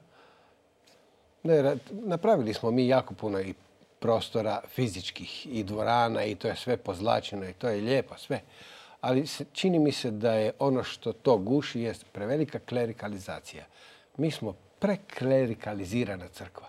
[1.43, 3.55] Ne, napravili smo mi jako puno i
[3.99, 8.41] prostora fizičkih i dvorana i to je sve pozlačeno i to je lijepo sve.
[9.01, 13.65] Ali čini mi se da je ono što to guši je prevelika klerikalizacija.
[14.17, 16.67] Mi smo preklerikalizirana crkva.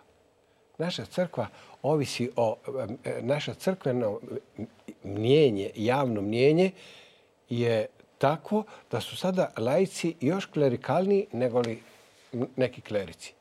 [0.77, 1.47] Naša crkva
[1.85, 2.55] ovisi o,
[3.21, 4.19] naša crkveno
[5.03, 6.71] mnjenje, javno mnjenje
[7.49, 11.81] je tako da su sada lajci još klerikalniji nego li
[12.55, 13.33] neki klerici.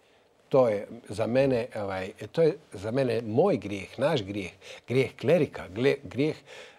[0.48, 4.52] To je za mene, ovaj, to je za mene moj grijeh, naš grijeh,
[4.88, 5.64] grijeh klerika,
[6.02, 6.36] grijeh,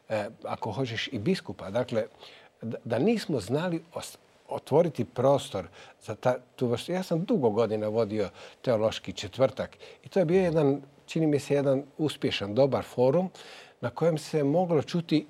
[0.10, 1.70] eh, ako hoćeš, i biskupa.
[1.70, 2.06] Dakle,
[2.62, 3.84] da nismo znali
[4.50, 5.68] otvoriti prostor
[6.02, 6.92] za ta, tu vrstu.
[6.92, 8.30] Ja sam dugo godina vodio
[8.62, 13.30] teološki četvrtak i to je bio jedan, čini mi se, jedan uspješan, dobar forum
[13.82, 15.26] na kojem se moglo čuti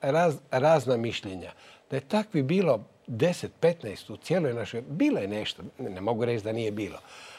[0.00, 1.52] raz, razna mišljenja.
[1.90, 6.44] Da je takvi bilo 10, 15 u cijeloj našoj, bilo je nešto, ne mogu reći
[6.44, 6.98] da nije bilo.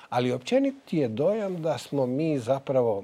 [0.10, 3.04] Ali općeniti je dojam da smo mi zapravo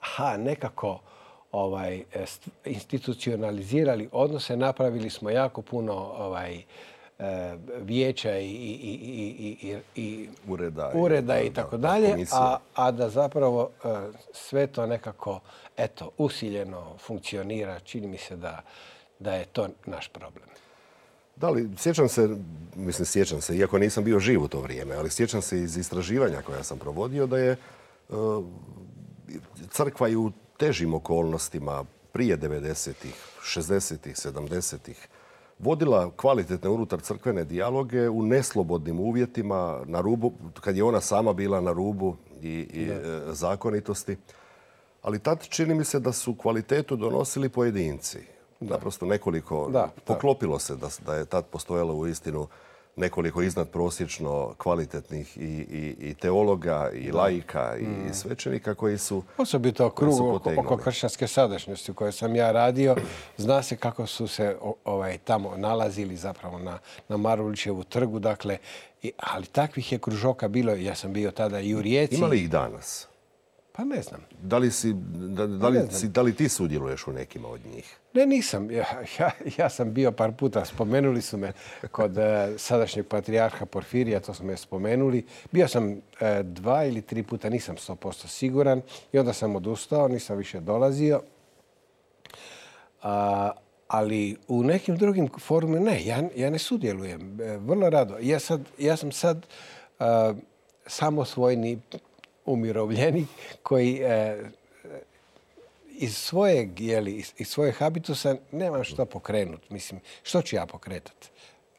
[0.00, 1.00] ha, nekako
[1.52, 2.02] ovaj,
[2.64, 6.62] institucionalizirali odnose, napravili smo jako puno ovaj,
[7.80, 13.88] vijeća i, i, i, i ureda, ureda i tako dalje, a, a da zapravo e,
[14.32, 15.40] sve to nekako
[15.76, 17.80] eto, usiljeno funkcionira.
[17.80, 18.62] Čini mi se da,
[19.18, 20.48] da je to naš problem.
[21.36, 22.28] Da li, sjećam se,
[22.74, 26.42] mislim sjećam se, iako nisam bio živ u to vrijeme, ali sjećam se iz istraživanja
[26.42, 27.56] koja sam provodio da je e,
[29.70, 35.08] crkva i u težim okolnostima prije 90-ih, 60-ih, 70-ih
[35.58, 41.60] vodila kvalitetne unutar crkvene dijaloge u neslobodnim uvjetima, na rubu, kad je ona sama bila
[41.60, 44.16] na rubu i, i e, zakonitosti.
[45.02, 48.18] Ali tad čini mi se da su kvalitetu donosili pojedinci.
[48.60, 52.46] Naprosto nekoliko, da, poklopilo se da, da je tad postojalo u istinu
[52.96, 58.14] nekoliko iznadprosječno kvalitetnih i, i, i teologa i laika i mm.
[58.14, 62.96] svećenika koji su Osobito krug oko, oko kršćanske sadašnjosti u kojoj sam ja radio.
[63.36, 66.78] Zna se kako su se ovaj, tamo nalazili zapravo na,
[67.08, 68.18] na Marulićevu trgu.
[68.18, 68.58] Dakle,
[69.02, 70.72] i, ali takvih je kružoka bilo.
[70.72, 72.14] Ja sam bio tada i u Rijeci.
[72.14, 73.08] Ima li ih danas?
[73.76, 74.20] Pa ne znam.
[74.42, 77.96] Da li, si, da, da, li, si, da li ti sudjeluješ u nekima od njih?
[78.14, 78.70] Ne, nisam.
[78.70, 78.84] Ja,
[79.18, 81.52] ja, ja sam bio par puta, spomenuli su me
[81.90, 85.26] kod e, sadašnjeg patrijarha Porfirija, to su me spomenuli.
[85.52, 90.36] Bio sam e, dva ili tri puta, nisam 100% siguran i onda sam odustao, nisam
[90.36, 91.22] više dolazio.
[93.02, 93.50] A,
[93.88, 97.40] ali u nekim drugim forumima ne, ja, ja ne sudjelujem.
[97.40, 98.16] E, vrlo rado.
[98.20, 99.46] Ja, sad, ja sam sad
[100.86, 101.78] samosvojni
[102.46, 103.28] umirovljenik
[103.62, 104.36] koji e,
[105.88, 109.70] iz svojeg, jeli, iz, svojeg habitusa nemam što pokrenut.
[109.70, 111.28] Mislim, što ću ja pokretati?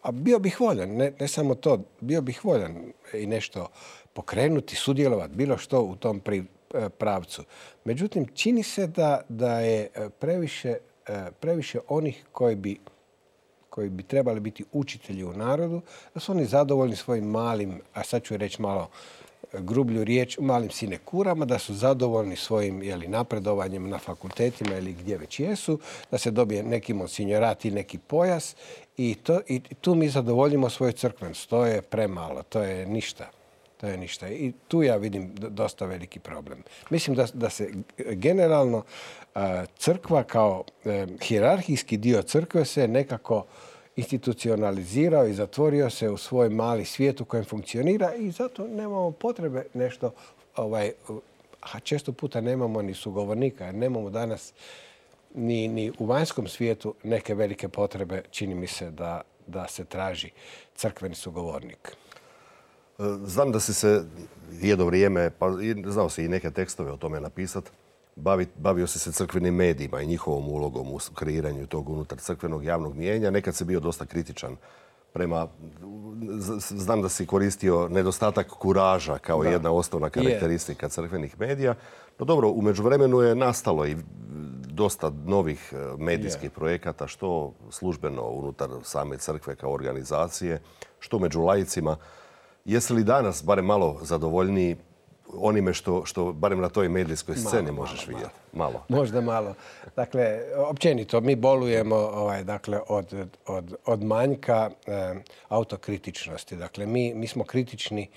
[0.01, 3.67] A bio bih voljan, ne, ne samo to, bio bih voljan i nešto
[4.13, 7.43] pokrenuti, sudjelovati, bilo što u tom pri, e, pravcu.
[7.85, 10.77] Međutim, čini se da, da je e, previše,
[11.39, 12.79] previše onih koji bi
[13.77, 15.81] koji bi trebali biti učitelji u narodu,
[16.13, 18.89] da su oni zadovoljni svojim malim, a sad ću reći malo
[19.53, 25.39] grublju riječ, malim sinekurama, da su zadovoljni svojim jeli, napredovanjem na fakultetima ili gdje već
[25.39, 25.79] jesu,
[26.11, 28.55] da se dobije neki monsinjorat i neki pojas
[28.97, 31.49] i, to, i tu mi zadovoljimo svoju crkvenost.
[31.49, 33.29] To je premalo, to je ništa.
[33.77, 34.29] To je ništa.
[34.29, 36.63] I tu ja vidim dosta veliki problem.
[36.89, 38.83] Mislim da, da se generalno
[39.77, 40.63] crkva kao
[41.21, 43.45] hirarhijski dio crkve se nekako
[43.97, 49.65] institucionalizirao i zatvorio se u svoj mali svijet u kojem funkcionira i zato nemamo potrebe
[49.73, 50.11] nešto,
[50.55, 50.91] ovaj,
[51.61, 54.53] a često puta nemamo ni sugovornika, jer nemamo danas
[55.35, 58.91] ni, u vanjskom svijetu neke velike potrebe, čini mi se,
[59.47, 60.31] da, se traži
[60.75, 61.95] crkveni sugovornik.
[63.23, 64.05] Znam da si se
[64.61, 65.47] jedno vrijeme, pa
[65.85, 67.69] znao si i neke tekstove o tome napisati,
[68.55, 73.31] bavio si se crkvenim medijima i njihovom ulogom u kreiranju tog unutar crkvenog javnog mijenja.
[73.31, 74.55] Nekad si bio dosta kritičan
[75.13, 75.47] prema...
[76.59, 81.75] Znam da si koristio nedostatak kuraža kao jedna osnovna karakteristika crkvenih medija.
[82.19, 83.95] No dobro, u međuvremenu je nastalo i
[84.67, 90.61] dosta novih e, medijskih projekata, što službeno unutar same crkve kao organizacije,
[90.99, 91.97] što među lajicima.
[92.65, 94.75] Jesi li danas barem malo zadovoljniji
[95.33, 98.33] onime što, što barem na toj medijskoj sceni možeš vidjeti?
[98.53, 98.83] Malo.
[98.89, 99.53] Možda malo.
[99.95, 105.13] Dakle, općenito, mi bolujemo ovaj, dakle, od, od, od manjka e,
[105.49, 106.55] autokritičnosti.
[106.55, 108.09] Dakle, mi, mi smo kritični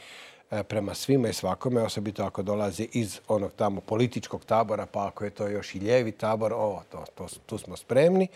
[0.51, 5.25] e, prema svima i svakome, osobito ako dolazi iz onog tamo političkog tabora, pa ako
[5.25, 8.29] je to još i lijevi tabor, ovo, to, to, tu smo spremni.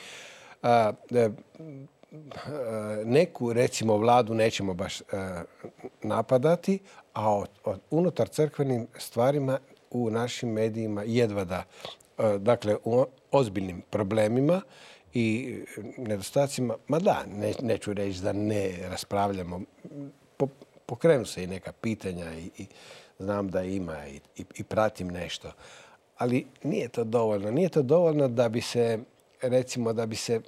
[0.62, 0.92] E,
[3.04, 5.02] neku, recimo, vladu nećemo baš
[6.02, 6.78] napadati,
[7.14, 7.48] a od,
[7.90, 9.58] unutar crkvenim stvarima
[9.90, 11.64] u našim medijima jedva da,
[12.18, 14.60] e, dakle, u ozbiljnim problemima
[15.14, 15.58] i
[15.98, 17.24] nedostacima, ma da,
[17.62, 19.60] neću reći da ne raspravljamo,
[20.86, 22.66] pokrenu se i neka pitanja i,
[23.18, 24.20] znam da ima i,
[24.56, 25.52] i pratim nešto.
[26.16, 27.50] Ali nije to dovoljno.
[27.50, 28.98] Nije to dovoljno da bi se,
[29.42, 30.40] recimo, da bi se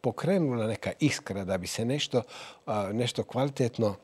[0.00, 2.22] pokrenula neka iskra da bi se nešto,
[2.92, 3.96] nešto kvalitetno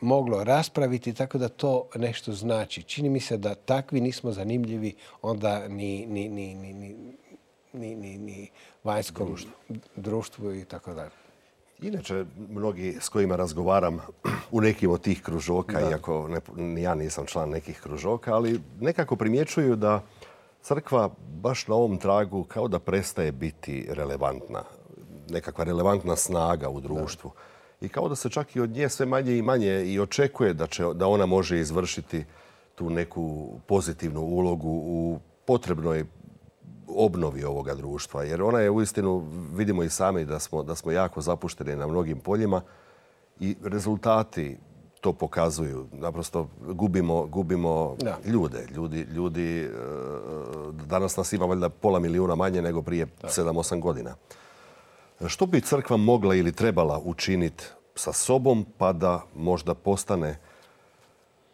[0.00, 2.82] moglo raspraviti, tako da to nešto znači.
[2.82, 6.54] Čini mi se da takvi nismo zanimljivi onda ni, ni, ni,
[7.72, 8.50] ni, ni
[8.84, 9.36] vanjskom
[9.96, 10.54] društvu.
[10.54, 11.10] i tako dalje.
[11.82, 14.00] Inače, mnogi s kojima razgovaram
[14.50, 19.76] u nekim od tih kružoka, iako ne, ja nisam član nekih kružoka, ali nekako primjećuju
[19.76, 20.02] da
[20.62, 24.62] crkva baš na ovom tragu kao da prestaje biti relevantna.
[25.30, 27.30] Nekakva relevantna snaga u društvu.
[27.84, 30.66] I kao da se čak i od nje sve manje i manje i očekuje da,
[30.66, 32.24] će, da ona može izvršiti
[32.74, 36.04] tu neku pozitivnu ulogu u potrebnoj
[36.88, 38.22] obnovi ovoga društva.
[38.22, 42.20] Jer ona je uistinu, vidimo i sami da smo, da smo jako zapušteni na mnogim
[42.20, 42.60] poljima
[43.40, 44.56] i rezultati
[45.00, 45.86] to pokazuju.
[45.92, 48.66] Naprosto gubimo, gubimo ljude.
[48.76, 49.70] Ljudi, ljudi, e,
[50.86, 54.14] danas nas ima valjda pola milijuna manje nego prije 7-8 godina.
[55.28, 60.38] Što bi crkva mogla ili trebala učiniti sa sobom pa da možda postane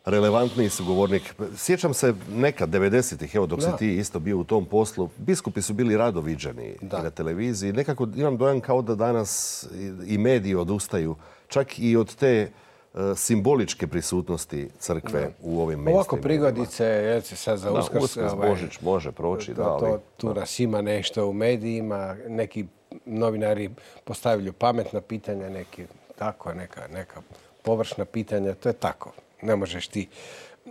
[0.05, 1.35] relevantniji sugovornik.
[1.57, 5.75] Sjećam se nekad, 90-ih, evo dok si ti isto bio u tom poslu, biskupi su
[5.75, 7.73] bili rado viđeni na televiziji.
[7.73, 9.67] Nekako imam dojam kao da danas
[10.07, 11.17] i mediji odustaju
[11.49, 12.51] čak i od te
[12.95, 15.95] E, simboličke prisutnosti crkve u ovim mjestima.
[15.95, 18.17] Ovako prigodice, je sad za uskrs...
[18.17, 19.99] Ovaj, Božić može proći, da, ali...
[20.17, 22.67] tu nas ima nešto u medijima, neki
[23.11, 23.71] novinari
[24.05, 25.85] postavljaju pametna pitanja, neki
[26.19, 27.23] tako, neka, neka
[27.63, 29.13] površna pitanja, to je tako.
[29.43, 30.09] Ne možeš ti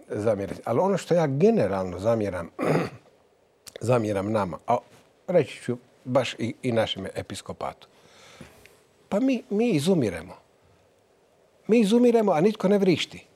[0.10, 0.62] zamjeriti.
[0.66, 2.50] Ali ono što ja generalno zamjeram,
[3.90, 4.78] zamjeram nama, a
[5.28, 7.88] reći ću baš i, i našem episkopatu,
[9.10, 10.36] pa mi, mi izumiremo.
[11.68, 13.29] Mi izumiremo, a nitko ne vrišti.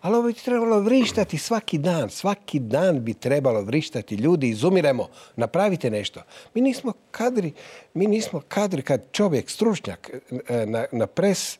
[0.00, 2.10] Ali ovo bi trebalo vrištati svaki dan.
[2.10, 4.14] Svaki dan bi trebalo vrištati.
[4.14, 6.22] Ljudi, izumiremo, napravite nešto.
[6.54, 7.52] Mi nismo kadri,
[7.94, 10.10] mi nismo kadri kad čovjek, stručnjak
[10.48, 11.58] e, na, na pres e,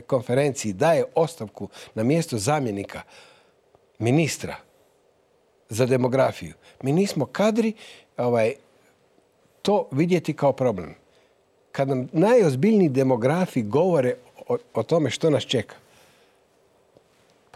[0.00, 3.02] konferenciji daje ostavku na mjesto zamjenika
[3.98, 4.56] ministra
[5.68, 6.54] za demografiju.
[6.82, 7.72] Mi nismo kadri
[8.16, 8.54] ovaj,
[9.62, 10.94] to vidjeti kao problem.
[11.72, 14.14] Kad nam najozbiljniji demografi govore
[14.74, 15.74] o, tome što nas čeka.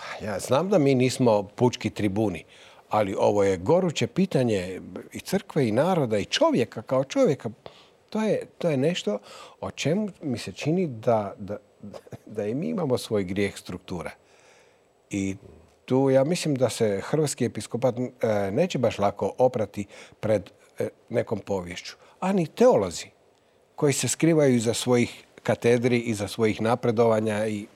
[0.02, 2.44] Pa ja znam da mi nismo pučki tribuni,
[2.88, 4.80] ali ovo je goruće pitanje
[5.12, 7.50] i crkve i naroda i čovjeka kao čovjeka.
[8.10, 9.18] To je, to je nešto
[9.60, 11.56] o čemu mi se čini da, da,
[12.26, 14.10] da i mi imamo svoj grijeh struktura.
[15.10, 15.36] I
[15.84, 19.86] tu ja mislim da se hrvatski episkopat e, neće baš lako oprati
[20.20, 21.96] pred e, nekom povješću.
[22.20, 23.06] A ni teolozi
[23.76, 27.66] koji se skrivaju iza svojih katedri i za svojih napredovanja i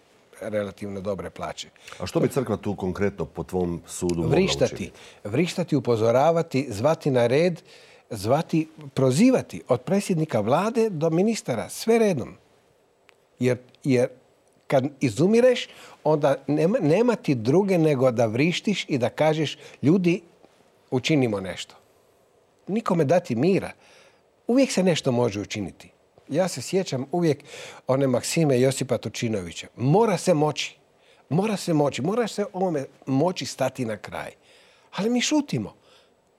[0.41, 1.69] relativno dobre plaće.
[1.99, 4.91] A što bi crkva tu konkretno po tvom sudu vrištati,
[5.25, 7.63] Vrištati, upozoravati, zvati na red,
[8.11, 12.35] zvati, prozivati od predsjednika vlade do ministara, sve redom.
[13.39, 14.09] Jer, jer
[14.67, 15.69] kad izumireš,
[16.05, 20.21] onda nema, nema ti druge nego da vrištiš i da kažeš ljudi,
[20.91, 21.75] učinimo nešto.
[22.67, 23.73] Nikome dati mira.
[24.47, 25.91] Uvijek se nešto može učiniti.
[26.29, 27.45] Ja se sjećam uvijek
[27.87, 29.67] one Maksime Josipa Tučinovića.
[29.77, 30.77] Mora se moći.
[31.29, 32.03] Mora se moći.
[32.03, 34.33] Mora se ovome moći stati na kraj.
[34.97, 35.75] Ali mi šutimo.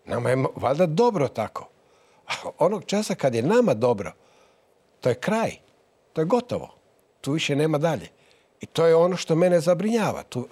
[0.06, 1.70] Nama je valjda dobro tako.
[2.60, 4.12] Onog časa kad je nama dobro,
[5.02, 5.52] to je kraj.
[6.14, 6.74] To je gotovo.
[7.22, 8.08] Tu više nema dalje.
[8.62, 10.24] I to je ono što mene zabrinjava.
[10.24, 10.48] Tu,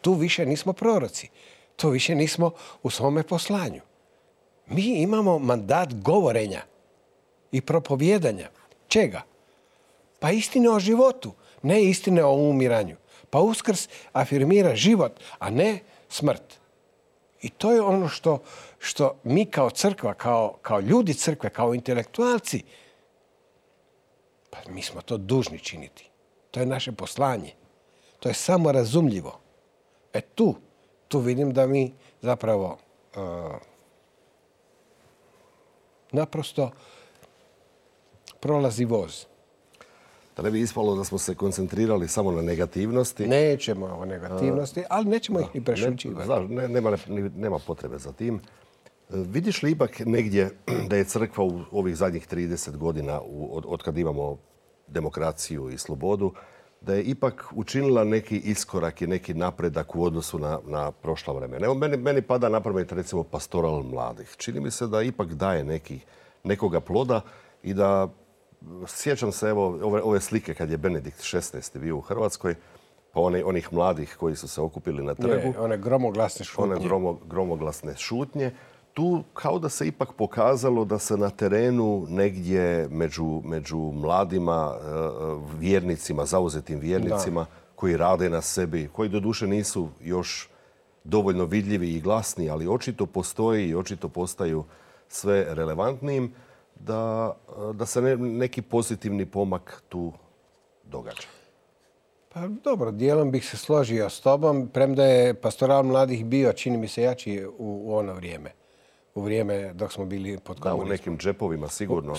[0.00, 1.28] tu više nismo proroci.
[1.76, 2.50] Tu više nismo
[2.82, 3.80] u svome poslanju.
[4.66, 6.62] Mi imamo mandat govorenja
[7.52, 8.48] i propovjedanja.
[8.88, 9.22] Čega?
[10.20, 11.32] Pa istine o životu,
[11.62, 12.96] ne istine o umiranju.
[13.30, 15.78] Pa uskrs afirmira život, a ne
[16.08, 16.60] smrt.
[17.42, 18.42] I to je ono što,
[18.78, 22.62] što mi kao crkva, kao, kao ljudi crkve, kao intelektualci,
[24.50, 26.10] pa mi smo to dužni činiti.
[26.50, 27.52] To je naše poslanje.
[28.20, 29.38] To je samo razumljivo.
[30.12, 30.54] E tu,
[31.08, 31.92] tu vidim da mi
[32.22, 32.78] zapravo
[33.16, 33.22] uh,
[36.12, 36.70] naprosto
[38.46, 39.26] prolazi voz.
[40.36, 43.26] Da ne bi ispalo da smo se koncentrirali samo na negativnosti.
[43.26, 46.54] Nećemo o negativnosti, ali nećemo ih i prešućivati.
[46.54, 46.96] Ne, nema,
[47.36, 48.36] nema potrebe za tim.
[48.36, 48.40] E,
[49.10, 50.50] vidiš li ipak negdje
[50.90, 53.20] da je crkva u ovih zadnjih 30 godina,
[53.50, 54.38] od, od kad imamo
[54.86, 56.32] demokraciju i slobodu,
[56.80, 61.66] da je ipak učinila neki iskorak i neki napredak u odnosu na, na prošla vremena.
[61.66, 64.34] Evo, meni, meni pada na pamet recimo pastoral mladih.
[64.36, 65.98] Čini mi se da ipak daje neki,
[66.44, 67.20] nekoga ploda
[67.62, 68.08] i da
[68.86, 71.78] sjećam se evo ove, ove slike kad je Benedikt XVI.
[71.78, 72.54] bio u Hrvatskoj,
[73.12, 75.54] pa one, onih mladih koji su se okupili na trgu.
[75.58, 76.74] one gromoglasne šutnje.
[76.74, 78.50] One gromoglasne šutnje.
[78.94, 84.86] Tu kao da se ipak pokazalo da se na terenu negdje među, među mladima e,
[85.58, 90.48] vjernicima, zauzetim vjernicima koji rade na sebi, koji doduše nisu još
[91.04, 94.64] dovoljno vidljivi i glasni, ali očito postoji i očito postaju
[95.08, 96.32] sve relevantnijim
[96.80, 97.32] da,
[97.74, 100.12] da se neki pozitivni pomak tu
[100.84, 101.28] događa.
[102.32, 106.88] Pa dobro, dijelom bih se složio s tobom, premda je pastoral mladih bio, čini mi
[106.88, 108.50] se, jači u, ono vrijeme.
[109.14, 110.88] U vrijeme dok smo bili pod komunizmom.
[110.88, 112.14] Da, u nekim džepovima sigurno.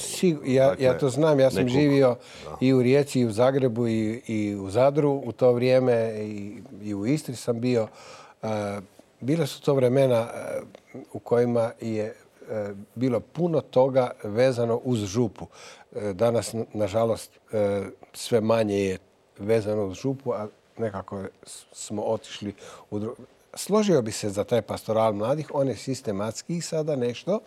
[0.45, 2.16] ja, ja to znam, ja sam živio
[2.62, 6.93] i u Rijeci, i u Zagrebu, i, i u Zadru u to vrijeme, i, i
[6.95, 7.88] u Istri sam bio.
[9.20, 10.28] bile su to vremena
[11.14, 12.16] u kojima je
[12.95, 15.48] bilo puno toga vezano uz župu.
[15.95, 17.84] E, danas, nažalost, e,
[18.14, 18.98] sve manje je
[19.39, 21.24] vezano uz župu, a nekako
[21.72, 22.54] smo otišli
[22.89, 23.16] u drugo.
[23.54, 27.39] Složio bi se za taj pastoral mladih, on je sistematski sada nešto.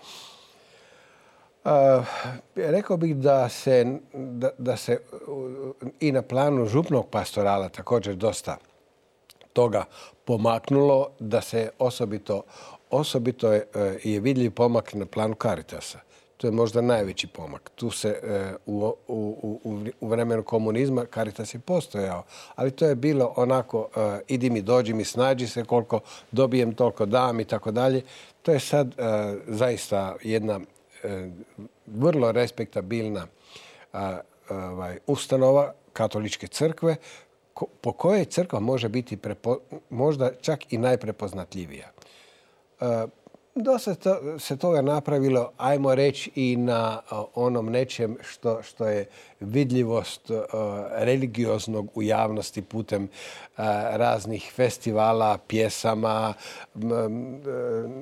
[2.55, 4.99] rekao bih da se, da, da se
[6.01, 8.57] i na planu župnog pastorala također dosta
[9.53, 9.85] toga
[10.25, 12.43] pomaknulo, da se osobito
[12.91, 15.99] osobito je, e, je vidljiv pomak na planu Caritasa.
[16.37, 17.71] To je možda najveći pomak.
[17.75, 22.23] Tu se e, u, vremenu komunizma Caritas je postojao,
[22.55, 26.01] ali to je bilo onako e, idi mi, dođi mi, snađi se, koliko
[26.33, 28.03] dobijem, toliko dam i tako dalje.
[28.43, 28.95] To je sad
[29.47, 30.61] zaista jedna
[31.87, 33.27] vrlo respektabilna
[34.51, 36.97] ovaj, ustanova katoličke crkve
[37.81, 39.19] po kojoj crkva može biti
[39.91, 41.91] možda čak i najprepoznatljivija.
[43.55, 43.95] Dosta
[44.39, 47.01] se toga napravilo, ajmo reći, i na
[47.35, 49.09] onom nečem što, što je
[49.41, 50.31] vidljivost
[50.91, 53.09] religioznog u javnosti putem
[53.91, 56.35] raznih festivala, pjesama,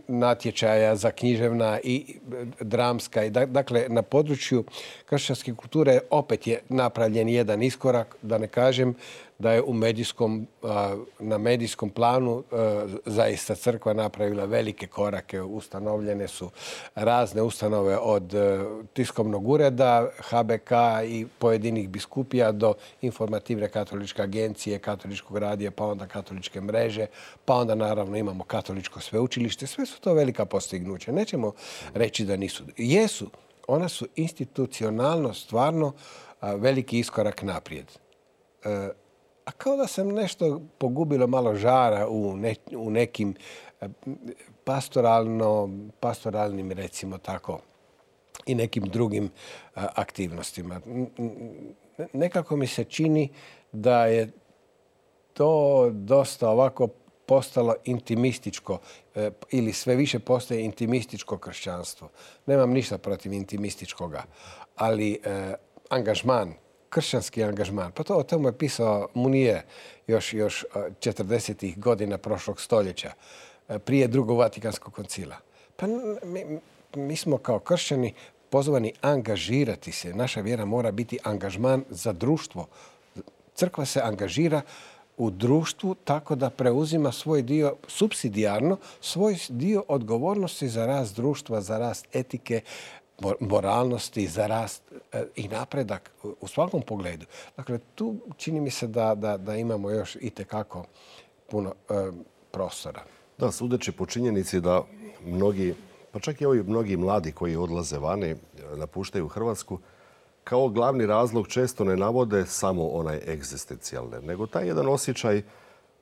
[0.08, 2.18] natječaja za književna i
[2.60, 3.28] dramska.
[3.28, 4.64] Dakle, na području
[5.06, 8.94] kršćanske kulture opet je napravljen jedan iskorak, da ne kažem
[9.38, 10.46] da je u medijskom,
[11.18, 12.44] na medijskom planu
[13.06, 15.42] zaista crkva napravila velike korake.
[15.42, 16.50] Ustanovljene su
[16.94, 18.34] razne ustanove od
[18.92, 20.70] tiskovnog ureda, HBK
[21.06, 27.06] i pojedinih biskupija do informativne katoličke agencije, katoličkog radija, pa onda katoličke mreže,
[27.44, 29.66] pa onda naravno imamo katoličko sveučilište.
[29.66, 31.12] Sve su to velika postignuća.
[31.12, 31.52] Nećemo
[31.94, 32.64] reći da nisu.
[32.76, 33.30] Jesu.
[33.66, 35.92] Ona su institucionalno stvarno
[36.42, 37.86] veliki iskorak naprijed.
[38.64, 38.90] E,
[39.44, 42.36] a kao da sam nešto pogubilo malo žara u,
[42.90, 43.34] nekim
[43.80, 43.88] e,
[44.64, 45.70] pastoralno,
[46.00, 47.60] pastoralnim, recimo tako,
[48.48, 49.28] i nekim drugim e,
[49.74, 50.80] aktivnostima.
[52.12, 53.28] Nekako mi se čini
[53.72, 54.30] da je
[55.32, 56.88] to dosta ovako
[57.26, 58.78] postalo intimističko
[59.14, 62.08] e, ili sve više postaje intimističko kršćanstvo.
[62.46, 64.24] Nemam ništa protiv intimističkoga,
[64.76, 65.20] ali
[65.88, 66.54] angažman
[66.88, 67.92] kršćanski angažman.
[67.92, 69.64] Pa to o tomu je pisao Munije
[70.06, 71.78] još, još 40.
[71.78, 73.12] godina prošlog stoljeća,
[73.84, 75.36] prije drugog Vatikanskog koncila.
[75.76, 75.86] Pa
[76.94, 78.14] mi smo kao kršćani
[78.50, 80.14] pozvani angažirati se.
[80.14, 82.66] Naša vjera mora biti angažman za društvo.
[83.54, 84.62] Crkva se angažira
[85.16, 91.78] u društvu tako da preuzima svoj dio subsidijarno, svoj dio odgovornosti za rast društva, za
[91.78, 92.60] rast etike,
[93.40, 94.82] moralnosti, za rast
[95.12, 97.26] e, i napredak u svakom pogledu.
[97.56, 100.84] Dakle, tu čini mi se da, da, da imamo još i tekako
[101.50, 101.94] puno e,
[102.50, 103.02] prostora.
[103.38, 104.82] Da, sudeći po činjenici da
[105.24, 105.74] mnogi,
[106.18, 108.36] pa čak i ovi mnogi mladi koji odlaze vani, e,
[108.76, 109.78] napuštaju Hrvatsku,
[110.44, 115.42] kao glavni razlog često ne navode samo onaj egzistencijalne, nego taj jedan osjećaj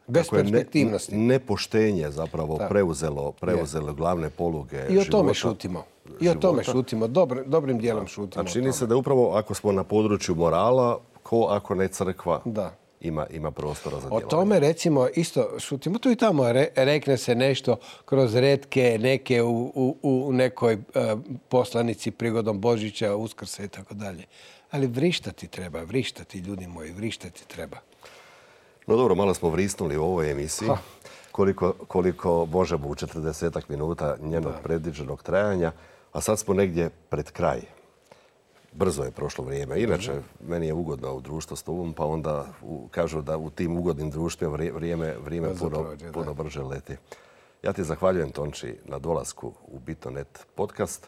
[0.06, 1.16] Besperspektivnosti.
[1.16, 5.84] nepoštenje zapravo preuzelo, preuzelo glavne poluge I o tome šutimo.
[6.20, 7.08] I o tome šutimo.
[7.46, 8.44] dobrim dijelom šutimo.
[8.44, 12.74] A čini se da upravo ako smo na području morala, ko ako ne crkva, da.
[13.00, 14.26] Ima, ima prostora za djelovanje.
[14.26, 15.98] O tome recimo isto šutimo.
[15.98, 20.78] Tu i tamo rekne se nešto kroz redke neke u, u, u nekoj e,
[21.48, 24.24] poslanici prigodom Božića, Uskrsa i tako dalje.
[24.70, 27.76] Ali vrištati treba, vrištati ljudi moji, vrištati treba.
[28.86, 30.68] No dobro, malo smo vrisnuli u ovoj emisiji.
[31.32, 35.72] Koliko, koliko možemo u 40 minuta njenog predviđenog trajanja.
[36.12, 37.60] A sad smo negdje pred kraj.
[38.76, 39.80] Brzo je prošlo vrijeme.
[39.80, 42.46] Inače, meni je ugodno u društvu s tobom, pa onda
[42.90, 45.48] kažu da u tim ugodnim društvima vrijeme, vrijeme
[46.12, 46.96] puno, brže leti.
[47.62, 51.06] Ja ti zahvaljujem, Tonči, na dolasku u Bitonet podcast.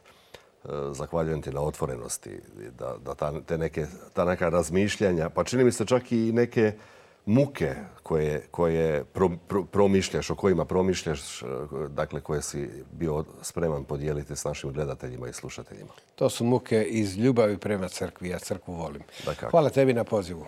[0.64, 2.40] E, zahvaljujem ti na otvorenosti,
[2.78, 6.72] da, da ta, te neke, ta neka razmišljanja, pa čini mi se čak i neke
[7.29, 9.05] muke koje, koje
[9.70, 11.47] promišljaš, o kojima promišljaš, e,
[11.89, 15.91] dakle koje si bio spreman podijeliti s našim gledateljima i slušateljima?
[16.14, 18.29] To su muke iz ljubavi prema crkvi.
[18.29, 19.03] Ja crkvu volim.
[19.51, 20.47] Hvala tebi na pozivu.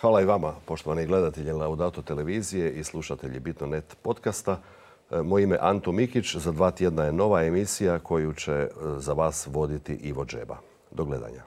[0.00, 4.60] Hvala i vama, poštovani gledatelji Laudato televizije i slušatelji Bitno.net podcasta.
[5.10, 6.36] E, moje ime Anto Mikić.
[6.36, 8.68] Za dva tjedna je nova emisija koju će e,
[8.98, 10.56] za vas voditi Ivo Džeba.
[10.90, 11.42] Do gledanja.